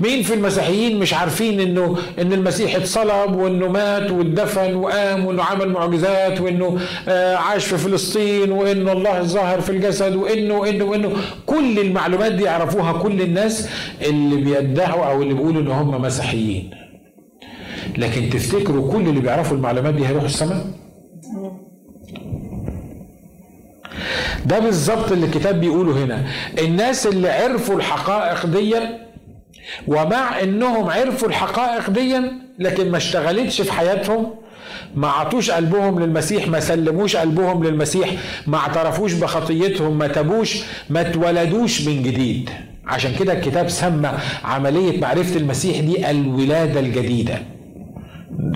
[0.03, 5.69] مين في المسيحيين مش عارفين انه إن المسيح اتصلب وإنه مات واتدفن وقام وإنه عمل
[5.69, 11.11] معجزات وإنه آه عاش في فلسطين وإنه الله الظاهر في الجسد وانه وانه وانه
[11.45, 13.69] كل المعلومات دي يعرفوها كل الناس
[14.01, 16.69] اللي بيدعوا أو اللي بيقولوا إن هم مسيحيين.
[17.97, 20.65] لكن تفتكروا كل اللي بيعرفوا المعلومات دي هيروحوا السماء؟
[24.45, 26.23] ده بالظبط اللي الكتاب بيقوله هنا.
[26.59, 28.75] الناس اللي عرفوا الحقائق دي
[29.87, 32.21] ومع إنهم عرفوا الحقائق دي
[32.59, 34.33] لكن ما اشتغلتش في حياتهم
[34.95, 38.09] ما عطوش قلبهم للمسيح ما سلموش قلبهم للمسيح
[38.47, 42.49] ما اعترفوش بخطيتهم ما تابوش ما اتولدوش من جديد.
[42.87, 44.11] عشان كده الكتاب سمى
[44.43, 47.39] عملية معرفة المسيح دي الولادة الجديدة.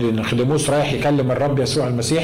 [0.02, 2.24] نخدموس رايح يكلم الرب يسوع المسيح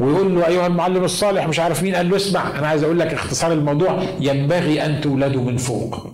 [0.00, 3.12] ويقول له أيها المعلم الصالح مش عارف مين قال له اسمع أنا عايز أقول لك
[3.14, 6.06] اختصار الموضوع ينبغي أن تولدوا من فوق.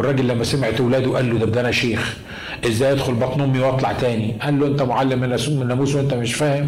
[0.00, 2.16] والراجل لما سمع اولاده قال له ده ده أنا شيخ
[2.66, 5.32] إزاي ادخل بطن أمي واطلع تاني؟ قال له أنت معلم من
[5.62, 6.66] الناموس وأنت مش فاهم.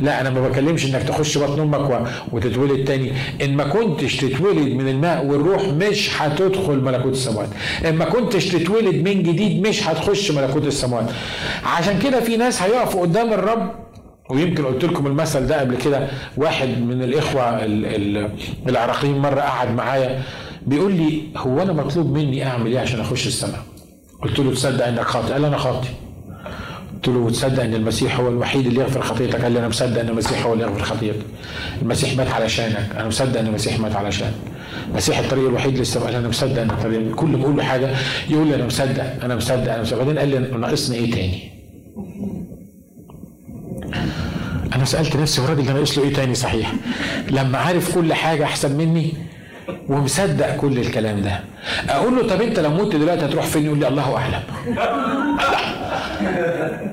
[0.00, 3.12] لا أنا ما بكلمش إنك تخش بطن أمك وتتولد تاني.
[3.42, 7.48] إن ما كنتش تتولد من الماء والروح مش هتدخل ملكوت السماوات.
[7.84, 11.06] إن ما كنتش تتولد من جديد مش هتخش ملكوت السماوات.
[11.64, 13.70] عشان كده في ناس هيقفوا قدام الرب.
[14.30, 16.08] ويمكن قلت لكم المثل ده قبل كده.
[16.36, 17.64] واحد من الإخوة
[18.68, 20.22] العراقيين مرة قعد معايا.
[20.66, 23.62] بيقول لي هو أنا مطلوب مني أعمل إيه عشان أخش السماء؟
[24.22, 25.32] قلت له تصدق إنك خاطئ.
[25.32, 25.88] قال أنا خاطئ.
[26.94, 30.08] قلت له وتصدق إن المسيح هو الوحيد اللي يغفر خطيتك قال لي أنا مصدق إن
[30.08, 31.22] المسيح هو اللي يغفر خطيتك
[31.82, 32.88] المسيح مات علشانك.
[32.96, 34.32] أنا مصدق إن المسيح مات علشان.
[34.90, 37.90] المسيح الطريق الوحيد للسماء أنا مصدق إن الطريق كل ما أقول له حاجة
[38.30, 39.98] يقول لي أنا مصدق أنا مصدق أنا مصدق.
[39.98, 41.50] بعدين قال لي ناقصني إيه تاني؟
[44.76, 46.72] أنا سألت نفسي الراجل ده ناقص له إيه تاني صحيح؟
[47.30, 49.12] لما عارف كل حاجة أحسن مني
[49.88, 51.40] ومصدق كل الكلام ده.
[51.88, 54.42] أقول له طب أنت لو مت دلوقتي هتروح فين؟ يقول لي الله أعلم.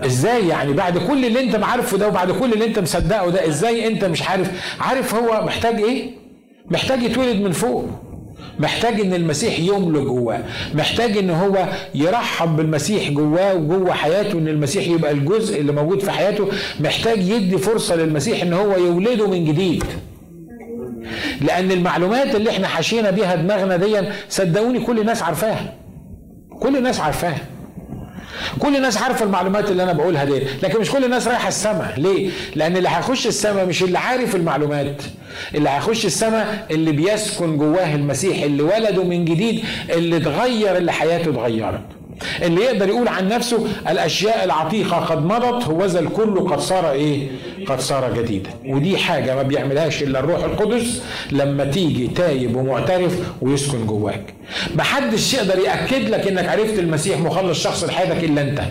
[0.06, 3.88] إزاي يعني بعد كل اللي أنت عارفه ده وبعد كل اللي أنت مصدقه ده إزاي
[3.88, 6.10] أنت مش عارف؟ عارف هو محتاج إيه؟
[6.72, 7.86] محتاج يتولد من فوق.
[8.60, 10.40] محتاج إن المسيح يملك جواه
[10.74, 16.12] محتاج إن هو يرحب بالمسيح جواه وجوه حياته إن المسيح يبقى الجزء اللي موجود في
[16.12, 16.48] حياته.
[16.80, 19.84] محتاج يدي فرصة للمسيح إن هو يولده من جديد.
[21.42, 25.74] لأن المعلومات اللي إحنا حاشينا بيها دماغنا دي صدقوني كل الناس عارفاها.
[26.60, 27.38] كل الناس عارفاها.
[28.60, 31.94] كل الناس عارفة المعلومات اللي أنا بقولها دي لكن مش كل الناس رايحة السماء.
[31.98, 35.02] ليه؟ لأن اللي هيخش السماء مش اللي عارف المعلومات.
[35.56, 41.30] اللي هيخش السماء اللي بيسكن جواه المسيح اللي ولده من جديد اللي اتغير اللي حياته
[41.32, 41.82] اتغيرت.
[42.42, 47.28] اللي يقدر يقول عن نفسه الأشياء العتيقة قد مضت هو ذا الكل قد صار إيه؟
[47.68, 48.50] قد صار جديدا.
[48.66, 51.02] ودي حاجة ما بيعملهاش إلا الروح القدس
[51.32, 54.34] لما تيجي تايب ومعترف ويسكن جواك.
[54.76, 58.62] محدش يقدر يأكد لك إنك عرفت المسيح مخلص شخص لحياتك إلا أنت.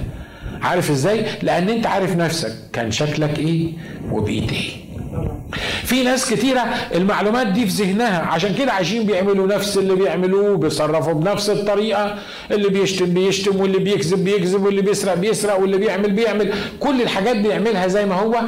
[0.62, 3.72] عارف إزاي؟ لأن أنت عارف نفسك كان شكلك إيه؟
[4.12, 4.70] وبقيت إيه
[5.84, 6.60] في ناس كتيرة
[6.94, 8.18] المعلومات دي في ذهنها.
[8.20, 12.14] عشان كده عايشين بيعملوا نفس اللي بيعملوه بيتصرفوا بنفس الطريقة.
[12.50, 16.52] اللي بيشتم بيشتم واللي بيكذب بيكذب واللي بيسرق بيسرق واللي بيعمل بيعمل.
[16.80, 18.40] كل الحاجات بيعملها زي ما هو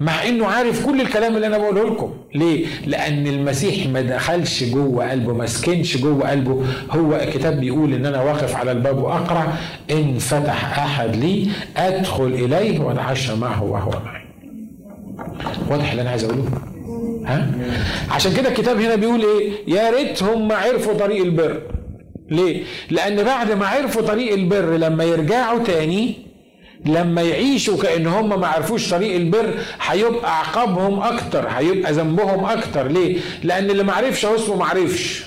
[0.00, 2.14] مع إنه عارف كل الكلام اللي أنا بقوله لكم.
[2.34, 6.64] ليه؟ لأن المسيح ما دخلش جوه قلبه ما سكنش جوه قلبه.
[6.90, 9.46] هو الكتاب بيقول إن أنا واقف على الباب واقرع
[9.90, 14.17] إن فتح أحد لي أدخل إليه وأتعشى معه وهو معي.
[15.70, 16.44] واضح اللي أنا عايز أقوله؟
[17.26, 17.50] ها؟
[18.10, 21.62] عشان كده الكتاب هنا بيقول إيه؟ يا ريتهم ما عرفوا طريق البر.
[22.30, 26.14] ليه؟ لأن بعد ما عرفوا طريق البر لما يرجعوا تاني
[26.86, 32.88] لما يعيشوا كأن هم ما عرفوش طريق البر هيبقى عقابهم أكتر هيبقى ذنبهم أكتر.
[32.88, 35.24] ليه؟ لأن اللي ما عرفش اسمه ما عرفش.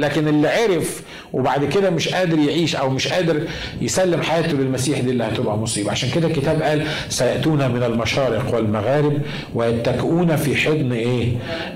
[0.00, 3.40] لكن اللي عرف وبعد كده مش قادر يعيش أو مش قادر
[3.80, 5.90] يسلم حياته للمسيح دي اللي هتبقى مصيبة.
[5.90, 9.18] عشان كده الكتاب قال سيأتون من المشارق والمغارب
[9.54, 11.26] ويتكئون في حضن إيه؟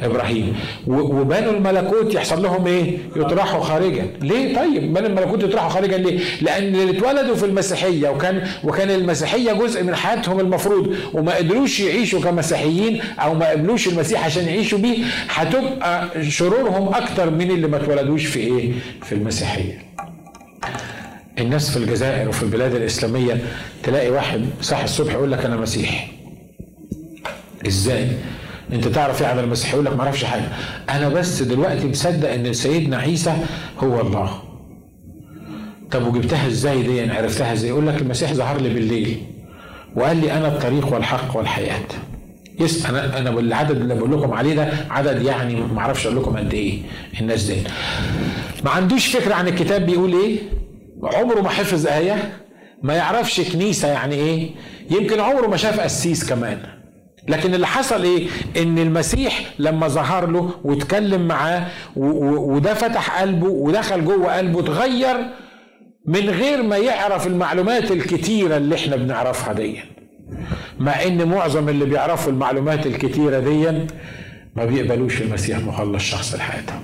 [0.03, 0.57] إبراهيم.
[0.87, 4.07] وبنو الملكوت يحصل لهم إيه؟ يطرحوا خارجا.
[4.21, 9.53] ليه؟ طيب بنو الملكوت يطرحوا خارجا ليه؟ لأن اللي اتولدوا في المسيحية وكان وكان المسيحية
[9.53, 14.99] جزء من حياتهم المفروض وما قدروش يعيشوا كمسيحيين أو ما قبلوش المسيح عشان يعيشوا بيه
[15.29, 17.79] هتبقى شرورهم أكتر من اللي ما
[18.15, 19.79] اتولدوش في إيه؟ في المسيحية.
[21.39, 23.41] الناس في الجزائر وفي البلاد الإسلامية
[23.83, 26.07] تلاقي واحد صاحي الصبح يقول لك أنا مسيحي.
[27.67, 28.09] إزاي؟
[28.73, 30.49] أنت تعرف إيه عن المسيح يقول لك ما أعرفش حاجة.
[30.91, 33.37] أنا بس دلوقتي مصدق إن سيدنا عيسى
[33.79, 34.43] هو الله.
[35.91, 39.23] طب وجبتها إزاي دي؟ يعني عرفتها إزاي؟ يقول لك المسيح ظهر لي بالليل
[39.97, 41.87] وقال لي أنا الطريق والحق والحياة.
[42.61, 46.37] يس أنا أنا بالعدد اللي بقول لكم عليه ده عدد يعني ما أعرفش أقول لكم
[46.37, 46.79] قد إيه
[47.21, 47.57] الناس دي.
[48.65, 50.39] ما عندوش فكرة عن الكتاب بيقول إيه؟
[51.03, 52.33] عمره ما حفظ آية
[52.83, 54.51] ما يعرفش كنيسة يعني إيه؟
[54.91, 56.59] يمكن عمره ما شاف قسيس كمان.
[57.29, 58.27] لكن اللي حصل إيه؟
[58.57, 65.17] إن المسيح لما ظهر له واتكلم معاه وده فتح قلبه ودخل جوه قلبه اتغير
[66.07, 69.81] من غير ما يعرف المعلومات الكتيرة اللي إحنا بنعرفها دي
[70.81, 73.69] مع إن معظم اللي بيعرفوا المعلومات الكتيرة دي
[74.57, 76.81] ما بيقبلوش المسيح مخلص شخص لحياتهم.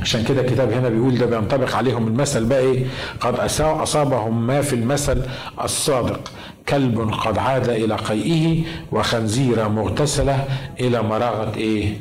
[0.00, 2.84] عشان كده الكتاب هنا بيقول ده بينطبق عليهم المثل بقى إيه؟
[3.20, 5.22] قد أصابهم ما في المثل
[5.64, 6.32] الصادق
[6.68, 10.44] كلب قد عاد إلى قيئه وخنزيره مغتسلة
[10.80, 11.94] إلى مراغة إيه؟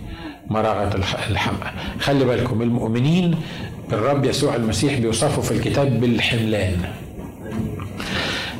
[0.47, 0.95] مراغة
[1.29, 3.35] الحمى خلي بالكم المؤمنين
[3.89, 6.77] بالرب يسوع المسيح بيوصفوا في الكتاب بالحملان.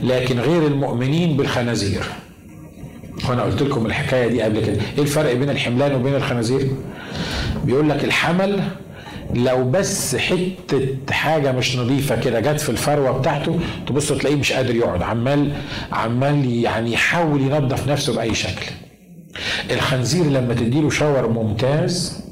[0.03, 2.03] لكن غير المؤمنين بالخنازير.
[3.29, 4.77] وأنا قلت لكم الحكاية دي قبل كده.
[4.97, 6.67] إيه الفرق بين الحملان وبين الخنازير؟
[7.65, 8.63] بيقول لك الحمل
[9.35, 14.75] لو بس حتة حاجة مش نظيفة كده جت في الفروة بتاعته تبص تلاقيه مش قادر
[14.75, 15.01] يقعد.
[15.01, 15.51] عمال
[15.91, 18.65] عمال يعني يحاول ينظف نفسه بأي شكل.
[19.71, 22.24] الخنزير لما تديله شاور ممتاز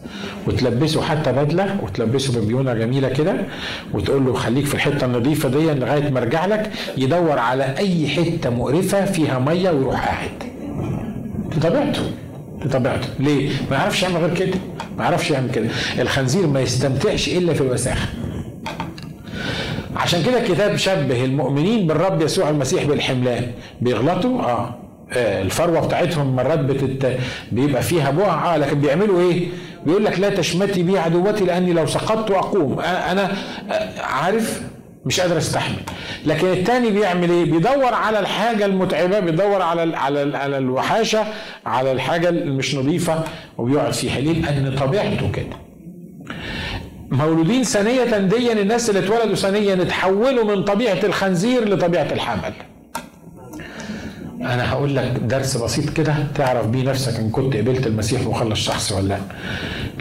[0.48, 3.34] وتلبسه حتى بدلة وتلبسه ببيونة جميلة كده
[3.94, 8.50] وتقول له خليك في الحتة النظيفة دي لغاية ما ارجع لك يدور على أي حتة
[8.50, 10.30] مقرفة فيها مية ويروح قاعد.
[11.62, 12.02] طبيعته
[12.72, 14.54] طبيعته ليه؟ ما يعرفش يعمل غير كده.
[14.98, 15.68] ما يعرفش يعمل كده.
[16.00, 18.08] الخنزير ما يستمتعش إلا في الوساخه
[19.96, 23.52] عشان كده الكتاب شبه المؤمنين بالرب يسوع المسيح بالحملان.
[23.82, 24.76] بيغلطوا؟ آه
[25.41, 27.18] الفروة بتاعتهم مرات بتت...
[27.52, 28.56] بيبقى فيها بقع.
[28.56, 29.48] آه لكن بيعملوا إيه؟
[29.86, 32.79] بيقول لك لا تشمتي بي عدوتي لأني لو سقطت أقوم.
[32.79, 33.31] أنا
[33.99, 34.61] عارف
[35.05, 35.75] مش قادر أستحمل.
[36.25, 41.25] لكن التاني بيعمل إيه؟ بيدور على الحاجة المتعبة بيدور على ال على ال على الوحاشة
[41.65, 43.23] على الحاجة المش نظيفة
[43.57, 44.19] وبيقعد فيها.
[44.19, 45.57] ليه؟ لأن طبيعته كده.
[47.11, 52.53] مولودين ثانية ديا الناس اللي اتولدوا ثانيا اتحولوا من طبيعة الخنزير لطبيعة الحمل.
[54.46, 58.94] أنا هقول لك درس بسيط كده تعرف بيه نفسك إن كنت قبلت المسيح مخلص شخصي
[58.94, 59.20] ولا لأ.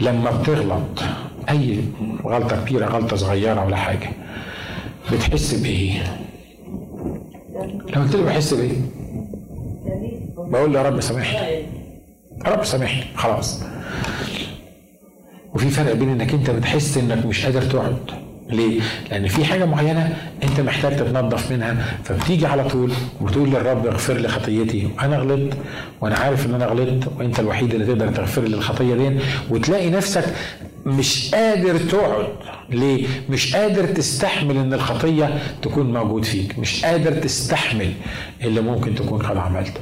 [0.01, 1.03] لما بتغلط
[1.49, 1.79] أي
[2.25, 4.09] غلطة كبيرة غلطة صغيرة ولا حاجة
[5.11, 6.03] بتحس بإيه؟
[7.95, 8.77] لو قلت له بحس بإيه؟
[10.37, 11.37] بقول له يا رب سامحني.
[12.45, 13.03] يا رب سامحني.
[13.15, 13.63] خلاص.
[15.55, 17.97] وفي فرق بين إنك أنت بتحس إنك مش قادر تقعد
[18.49, 18.81] ليه؟
[19.11, 22.91] لأن في حاجة معينة أنت محتاج تتنظف منها فبتيجي على طول
[23.21, 25.57] وتقول للرب اغفر لي خطيتي أنا غلطت
[26.01, 29.19] وأنا عارف إن أنا غلطت وأنت الوحيد اللي تقدر تغفر لي الخطية دي
[29.49, 30.25] وتلاقي نفسك
[30.85, 32.27] مش قادر تقعد.
[32.69, 37.93] ليه؟ مش قادر تستحمل إن الخطية تكون موجود فيك مش قادر تستحمل
[38.43, 39.81] اللي ممكن تكون قد عملته.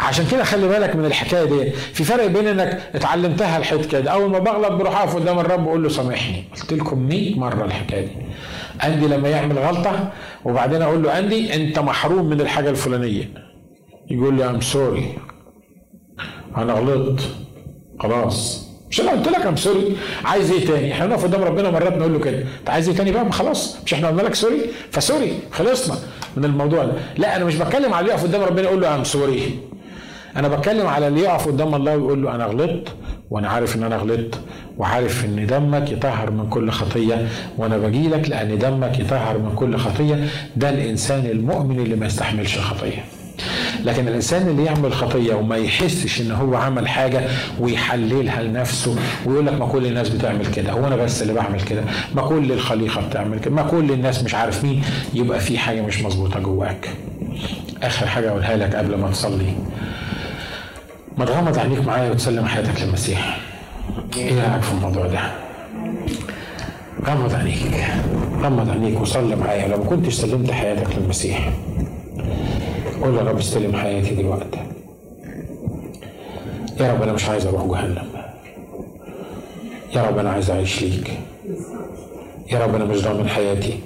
[0.00, 1.70] عشان كده خلي بالك من الحكاية دي.
[1.70, 4.10] في فرق بين إنك اتعلمتها الحتة دي.
[4.10, 6.44] أول ما بغلط بروح أقف قدام الرب وأقول له سامحني.
[6.60, 8.12] قلت لكم 100 مرة الحكاية دي.
[8.84, 10.12] أندي لما يعمل غلطة
[10.44, 13.30] وبعدين أقول له أندي أنت محروم من الحاجة الفلانية.
[14.10, 15.18] يقول لي I'm sorry
[16.56, 17.28] أنا غلطت.
[18.00, 18.64] خلاص.
[18.90, 22.12] مش أنا قلت لك I'm sorry عايز إيه تاني؟ إحنا نقف قدام ربنا مرات نقول
[22.12, 22.38] له كده.
[22.60, 23.76] انت عايز إيه تاني بقى؟ ما خلاص.
[23.86, 24.60] مش إحنا قلنا لك sorry
[24.90, 25.38] ف sorry.
[25.52, 25.96] خلصنا.
[26.36, 26.92] من الموضوع ده.
[27.18, 29.58] لا أنا مش بتكلم على اللي يقف قدام ربنا يقول له I'm sorry
[30.36, 32.88] أنا بتكلم على اللي يقف قدام الله ويقول له أنا غلطت
[33.30, 34.40] وأنا عارف إن أنا غلطت
[34.78, 37.28] وعارف إن دمك يطهر من كل خطية
[37.58, 40.26] وأنا باجي لك لأن دمك يطهر من كل خطية.
[40.56, 43.04] ده الإنسان المؤمن اللي ما يستحملش الخطيه
[43.84, 47.24] لكن الإنسان اللي يعمل خطية وما يحسش إن هو عمل حاجة
[47.60, 51.82] ويحللها لنفسه ويقول لك ما كل الناس بتعمل كده هو أنا بس اللي بعمل كده
[52.14, 54.82] ما كل الخليقة بتعمل كده ما كل الناس مش عارف مين
[55.14, 56.88] يبقى في حاجة مش مظبوطة جواك.
[57.82, 59.52] آخر حاجة أقولها لك قبل ما تصلي.
[61.18, 63.38] ما تغمض عينيك معايا وتسلم حياتك للمسيح.
[64.16, 65.20] إيه رأيك في الموضوع ده؟
[67.06, 67.84] غمض عينيك
[68.42, 69.68] غمض عينيك وصلي معايا.
[69.68, 71.50] لو ما كنتش سلمت حياتك للمسيح
[73.02, 74.58] قول يا رب استلم حياتي دلوقتي.
[76.80, 78.06] يا رب أنا مش عايز أروح جهنم.
[79.94, 81.10] يا رب أنا عايز أعيش ليك.
[82.52, 83.78] يا رب أنا مش ضامن حياتي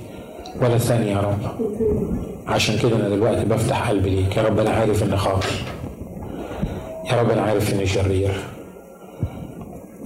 [0.62, 1.68] ولا ثانية يا رب.
[2.46, 4.36] عشان كده أنا دلوقتي بفتح قلبي ليك.
[4.36, 5.48] يا رب أنا عارف إني خاطئ.
[7.10, 8.40] يا رب أنا عارف إني شرير.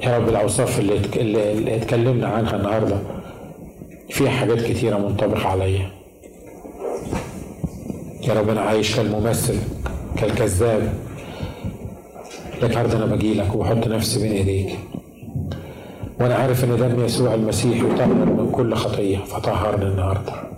[0.00, 2.96] يا رب الأوصاف اللي اللي اتكلمنا عنها النهارده
[4.10, 5.90] فيها حاجات كتيرة منطبقة عليا.
[8.22, 9.56] يا رب أنا عايش كالممثل
[10.16, 10.94] كالكذاب.
[12.56, 14.78] لكن النهارده أنا باجي لك وبحط نفسي بين إيديك.
[16.20, 20.51] وأنا عارف إن دم يسوع المسيح يطهر من كل خطية فطهرني النهارده.